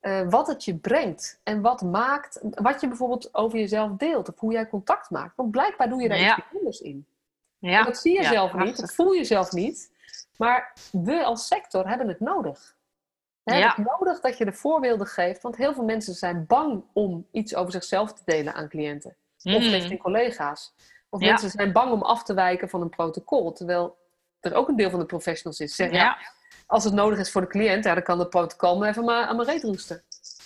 [0.00, 1.40] uh, wat het je brengt.
[1.42, 4.28] En wat maakt, wat je bijvoorbeeld over jezelf deelt.
[4.28, 5.36] Of hoe jij contact maakt.
[5.36, 7.06] Want blijkbaar doe je daar iets anders in.
[7.58, 7.78] Ja.
[7.78, 9.92] En dat zie je zelf niet, dat voel je zelf niet.
[10.36, 12.76] Maar we als sector hebben het nodig.
[13.44, 13.74] He, ja.
[13.76, 17.54] Het nodig dat je de voorbeelden geeft, want heel veel mensen zijn bang om iets
[17.54, 19.16] over zichzelf te delen aan cliënten.
[19.44, 19.68] Of mm.
[19.68, 20.74] richting collega's.
[21.08, 23.52] Of mensen zijn bang om af te wijken van een protocol.
[23.52, 23.96] Terwijl
[24.40, 25.74] er ook een deel van de professionals is.
[25.74, 26.18] Zeg, ja.
[26.70, 29.26] Als het nodig is voor de cliënt, ja, dan kan het protocol maar even maar
[29.26, 30.02] aan mijn reet roesten.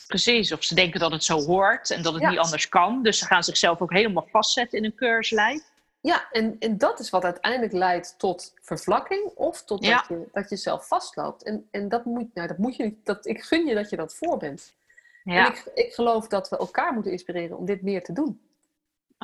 [0.06, 3.02] Precies, of ze denken dat het zo hoort en dat het niet anders kan.
[3.02, 5.62] Dus ze gaan zichzelf ook helemaal vastzetten in een keurslijf.
[6.00, 10.50] Ja, en, en dat is wat uiteindelijk leidt tot vervlakking of tot dat, je, dat
[10.50, 11.42] je zelf vastloopt.
[11.42, 13.96] En, en dat, moet, nou, dat moet je niet, dat, ik gun je dat je
[13.96, 14.74] dat voor bent.
[15.24, 15.46] Ja.
[15.46, 18.40] En ik, ik geloof dat we elkaar moeten inspireren om dit meer te doen.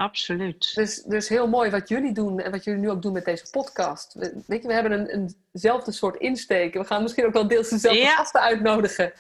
[0.01, 0.75] Absoluut.
[0.75, 3.51] Dus, dus heel mooi wat jullie doen en wat jullie nu ook doen met deze
[3.51, 4.15] podcast.
[4.15, 6.75] We, weet je, we hebben een, eenzelfde soort insteek.
[6.75, 8.15] We gaan misschien ook wel deels dezelfde ja.
[8.15, 9.13] gasten uitnodigen.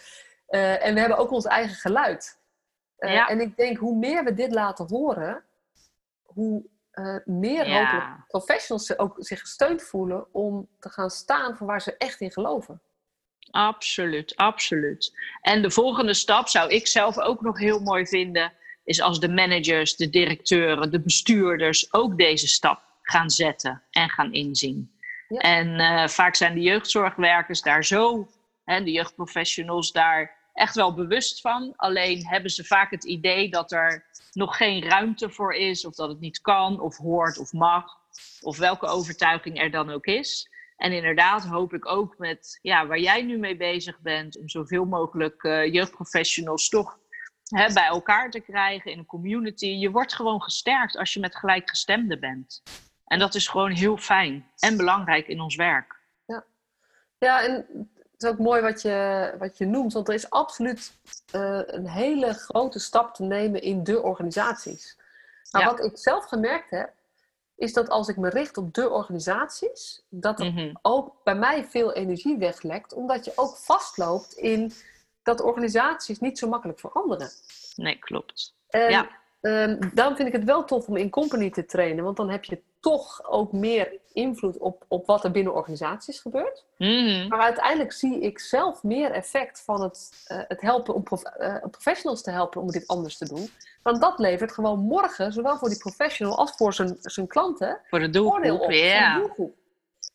[0.48, 2.38] Uh, en we hebben ook ons eigen geluid.
[2.98, 3.28] Uh, ja.
[3.28, 5.42] En ik denk, hoe meer we dit laten horen,
[6.22, 6.64] hoe
[6.94, 7.80] uh, meer ja.
[7.80, 12.32] hopelijk professionals ook zich gesteund voelen om te gaan staan voor waar ze echt in
[12.32, 12.82] geloven.
[13.50, 15.12] Absoluut, absoluut.
[15.42, 18.52] En de volgende stap zou ik zelf ook nog heel mooi vinden,
[18.90, 24.32] is als de managers, de directeuren, de bestuurders ook deze stap gaan zetten en gaan
[24.32, 24.90] inzien.
[25.28, 25.38] Ja.
[25.38, 28.28] En uh, vaak zijn de jeugdzorgwerkers daar zo,
[28.64, 31.72] hè, de jeugdprofessionals daar echt wel bewust van.
[31.76, 36.08] Alleen hebben ze vaak het idee dat er nog geen ruimte voor is, of dat
[36.08, 37.84] het niet kan, of hoort, of mag,
[38.40, 40.50] of welke overtuiging er dan ook is.
[40.76, 44.84] En inderdaad hoop ik ook met ja, waar jij nu mee bezig bent, om zoveel
[44.84, 46.98] mogelijk uh, jeugdprofessionals toch
[47.50, 49.66] hè, bij elkaar te krijgen in een community.
[49.66, 52.62] Je wordt gewoon gesterkt als je met gelijkgestemden bent.
[53.04, 55.96] En dat is gewoon heel fijn en belangrijk in ons werk.
[56.26, 56.44] Ja,
[57.18, 57.52] ja en
[58.12, 60.92] het is ook mooi wat je, wat je noemt, want er is absoluut
[61.34, 64.98] uh, een hele grote stap te nemen in de organisaties.
[65.50, 66.92] Maar wat ik zelf gemerkt heb,
[67.56, 70.78] is dat als ik me richt op de organisaties, dat er mm-hmm.
[70.82, 74.72] ook bij mij veel energie weglekt, omdat je ook vastloopt in
[75.22, 77.30] dat organisaties niet zo makkelijk veranderen.
[77.76, 78.54] Nee, klopt.
[78.68, 79.08] En, ja.
[79.40, 82.44] Um, daarom vind ik het wel tof om in company te trainen, want dan heb
[82.44, 86.64] je toch ook meer invloed op, op wat er binnen organisaties gebeurt.
[86.78, 87.28] Mhm.
[87.28, 91.54] Maar uiteindelijk zie ik zelf meer effect van het, eh, het helpen om prof- eh,
[91.70, 93.50] professionals te helpen om dit anders te doen.
[93.82, 97.98] Want dat levert gewoon morgen, zowel voor die professional als voor zijn, zijn klanten, Voor
[97.98, 98.62] de voordeel doelgroep, op.
[98.62, 99.18] voor de ja.
[99.18, 99.54] doelgroep.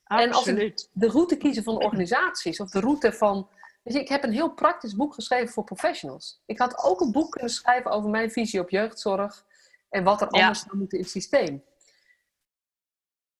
[0.05, 0.89] En als Absoluut.
[0.93, 3.47] De route kiezen van organisaties of de route van.
[3.93, 6.41] Je, ik heb een heel praktisch boek geschreven voor professionals.
[6.45, 9.45] Ik had ook een boek kunnen schrijven over mijn visie op jeugdzorg
[9.89, 11.63] en wat er anders zou moeten in het systeem.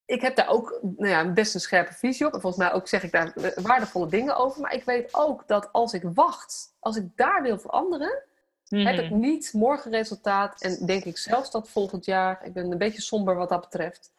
[0.06, 2.34] Ik heb daar ook nou ja, best een scherpe visie op.
[2.34, 4.62] En volgens mij ook zeg ik daar waardevolle dingen over.
[4.62, 8.24] Maar ik weet ook dat als ik wacht, als ik daar wil veranderen,
[8.70, 9.20] heb ik Mhm.
[9.20, 10.62] niet morgen resultaat.
[10.62, 14.12] En denk ik zelfs dat volgend jaar, ik ben een beetje somber wat dat betreft.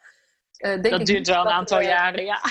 [0.57, 2.41] eh, denk Dat ik duurt wel een aantal eh, jaren, ja.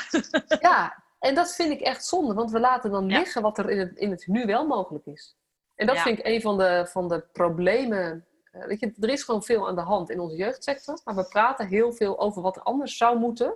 [0.61, 3.19] Ja, en dat vind ik echt zonde, want we laten dan Ja.
[3.19, 5.37] liggen wat er in het, in het nu wel mogelijk is.
[5.75, 6.03] En dat Ja.
[6.03, 8.27] vind ik een van de, van de problemen.
[8.53, 11.25] Eh, weet je, er is gewoon veel aan de hand in onze jeugdsector, maar we
[11.29, 13.47] praten heel veel over wat er anders zou moeten.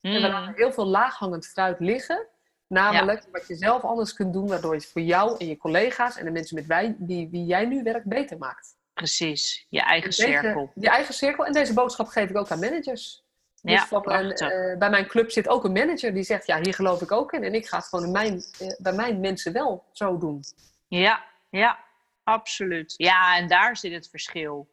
[0.00, 0.30] En we Mhm.
[0.30, 2.26] laten heel veel laaghangend fruit liggen.
[2.66, 6.16] Namelijk wat je zelf anders kunt doen, waardoor je het voor jou en je collega's
[6.16, 8.76] en de mensen met wij, die, wie jij nu werkt beter maakt.
[8.94, 10.70] Precies, je eigen Deze- cirkel.
[10.74, 11.46] je eigen cirkel.
[11.46, 13.24] En deze boodschap geef ik ook aan managers.
[13.62, 14.48] Dus Ja, van een, prachtig.
[14.50, 17.32] eh, bij mijn club zit ook een manager die zegt: Ja, hier geloof ik ook
[17.32, 17.44] in.
[17.44, 20.42] En ik ga het gewoon in mijn, eh, bij mijn mensen wel zo doen.
[20.88, 21.78] Ja, ja,
[22.24, 22.94] absoluut.
[22.96, 24.68] Ja, en daar zit het verschil.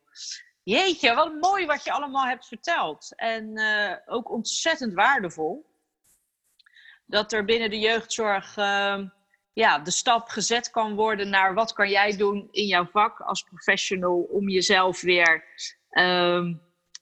[0.64, 3.14] Jeetje, wat mooi wat je allemaal hebt verteld.
[3.16, 5.66] En eh, ook ontzettend waardevol.
[7.06, 9.08] Dat er binnen de jeugdzorg ehm,
[9.54, 13.44] ja, de stap gezet kan worden naar wat kan jij doen in jouw vak als
[13.44, 15.44] professional om jezelf weer
[15.90, 16.54] ehm,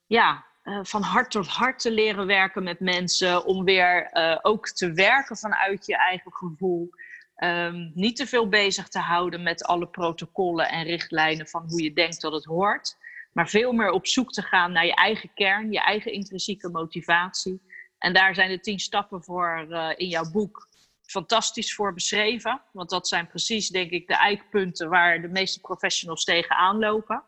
[0.07, 3.45] ja, eh, van hart tot hart te leren werken met mensen.
[3.45, 6.89] Om weer eh, ook te werken vanuit je eigen gevoel.
[7.35, 11.93] Ehm, niet te veel bezig te houden met alle protocollen en richtlijnen van hoe je
[11.93, 12.97] denkt dat het hoort.
[13.31, 17.61] Maar veel meer op zoek te gaan naar je eigen kern, je eigen intrinsieke motivatie.
[17.97, 20.67] En daar zijn de tien stappen voor eh, in jouw boek
[21.01, 22.61] fantastisch voor beschreven.
[22.71, 27.23] Want dat zijn precies, denk ik, de eikpunten waar de meeste professionals tegenaan lopen.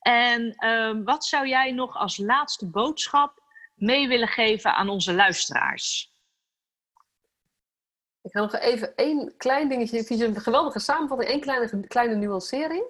[0.00, 3.42] En ehm, wat zou jij nog als laatste boodschap
[3.74, 6.12] mee willen geven aan onze luisteraars?
[8.22, 9.98] Ik ga nog even één klein dingetje.
[9.98, 12.84] Ik vind een geweldige samenvatting, één kleine, kleine nuancering.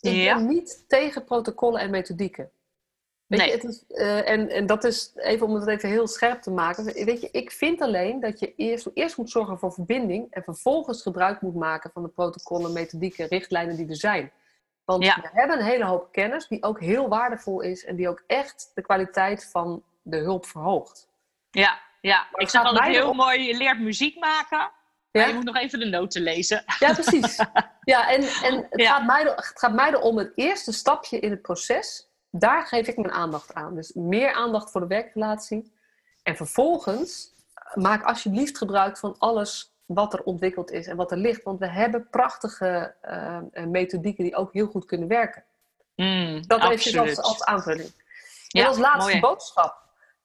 [0.00, 0.34] Ik Ja.
[0.34, 2.50] ben niet tegen protocollen en methodieken.
[3.26, 3.48] Weet Nee.
[3.50, 6.50] je, het is, eh, en, en dat is even om het even heel scherp te
[6.50, 6.84] maken.
[6.84, 11.02] Weet je, ik vind alleen dat je eerst, eerst moet zorgen voor verbinding en vervolgens
[11.02, 14.32] gebruik moet maken van de protocollen, methodieken, richtlijnen die er zijn.
[14.84, 15.18] Want Ja.
[15.20, 18.70] we hebben een hele hoop kennis die ook heel waardevol is en die ook echt
[18.74, 21.08] de kwaliteit van de hulp verhoogt.
[21.50, 22.26] Ja, ja.
[22.34, 25.26] ik altijd mij heel mooi, je leert muziek maken, maar Ja?
[25.26, 26.64] je moet nog even de noten lezen.
[26.78, 27.36] Ja, precies.
[27.84, 28.92] Ja, en, en het, Ja.
[28.92, 32.08] Gaat mij, het gaat mij erom het eerste stapje in het proces.
[32.30, 33.74] Daar geef ik mijn aandacht aan.
[33.74, 35.72] Dus meer aandacht voor de werkrelatie.
[36.22, 41.16] En vervolgens eh, maak alsjeblieft gebruik van alles wat er ontwikkeld is en wat er
[41.16, 41.42] ligt.
[41.42, 45.44] Want we hebben prachtige eh, eh, methodieken die ook heel goed kunnen werken.
[45.96, 47.08] Mm, Dat even absoluut.
[47.08, 47.92] als, als aanvulling.
[48.48, 49.20] Ja, en als laatste mooi.
[49.20, 49.80] boodschap.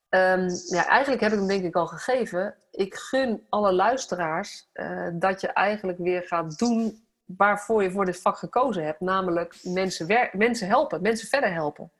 [0.10, 2.56] Ehm, ja, eigenlijk heb ik hem denk ik al gegeven.
[2.72, 8.22] Ik gun alle luisteraars eh, dat je eigenlijk weer gaat doen waarvoor je voor dit
[8.22, 9.00] vak gekozen hebt.
[9.00, 11.92] Namelijk mensen, mensen helpen, mensen verder helpen.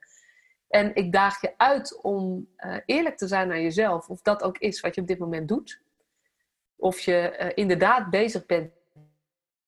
[0.68, 2.48] En ik daag je uit om
[2.84, 4.08] eerlijk te zijn naar jezelf.
[4.08, 5.80] Of dat ook is wat je op dit moment doet.
[6.78, 8.72] Of je eh, inderdaad bezig bent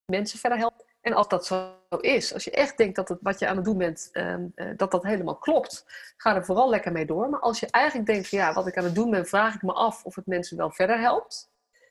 [0.05, 0.85] mensen verder helpen.
[1.01, 3.65] En als dat zo is, als je echt denkt dat het, wat je aan het
[3.65, 5.85] doen bent, ehm, eh, dat dat helemaal klopt,
[6.17, 7.29] ga er vooral lekker mee door.
[7.29, 9.73] Maar als je eigenlijk denkt ja, wat ik aan het doen ben, vraag ik me
[9.73, 11.49] af of het mensen wel verder helpt.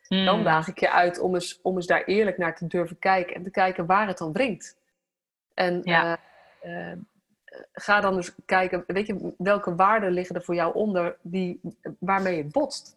[0.08, 2.98] Mm, Dan daag ik je uit om eens, om eens daar eerlijk naar te durven
[2.98, 4.76] kijken en te kijken waar het dan brengt.
[5.54, 6.18] En Ja.
[6.60, 6.92] eh,
[7.72, 11.60] ga dan dus kijken, weet je, welke waarden liggen er voor jou onder die,
[11.98, 12.96] waarmee het botst.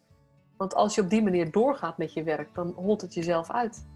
[0.56, 3.86] Want als je op die manier doorgaat met je werk, dan holt het jezelf uit.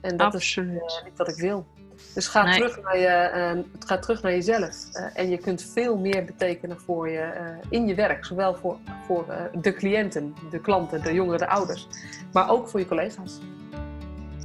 [0.00, 1.66] En dat is eh, niet wat ik wil.
[2.14, 2.54] Dus ga, Nee.
[2.58, 4.74] terug, naar je, eh, ga terug naar jezelf.
[4.92, 8.24] Eh, en je kunt veel meer betekenen voor je eh, in je werk.
[8.24, 8.76] Zowel voor,
[9.06, 9.26] voor
[9.60, 11.88] de cliënten, de klanten, de jongeren, de ouders.
[12.32, 13.38] Maar ook voor je collega's.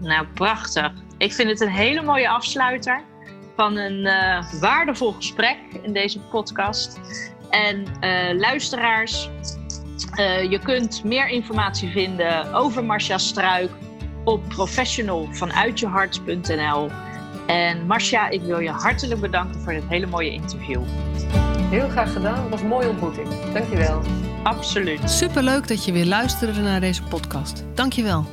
[0.02, 0.92] Nou, prachtig.
[1.18, 3.02] Ik vind het een hele mooie afsluiter
[3.56, 4.04] van een
[4.60, 7.00] waardevol gesprek in deze podcast.
[7.50, 7.86] En
[8.38, 9.30] luisteraars,
[10.16, 13.70] eh, je kunt meer informatie vinden over Marcia Struik
[14.24, 16.90] op professionalvanuitjehart.nl.
[17.48, 20.82] En Marcia, ik wil je hartelijk bedanken voor dit hele mooie interview.
[21.70, 22.42] Heel graag gedaan.
[22.42, 23.28] Het was een mooie ontmoeting.
[23.54, 24.02] Dankjewel.
[24.44, 25.10] Absoluut.
[25.10, 27.64] Superleuk dat je weer luisterde naar deze podcast.
[27.74, 28.26] Dankjewel.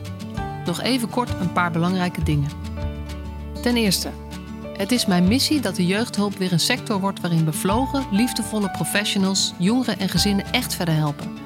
[0.64, 2.50] Nog even kort een paar belangrijke dingen.
[3.62, 4.10] Ten eerste,
[4.76, 9.52] Het is mijn missie dat de jeugdhulp weer een sector wordt waarin bevlogen, liefdevolle professionals
[9.58, 11.45] jongeren en gezinnen echt verder helpen.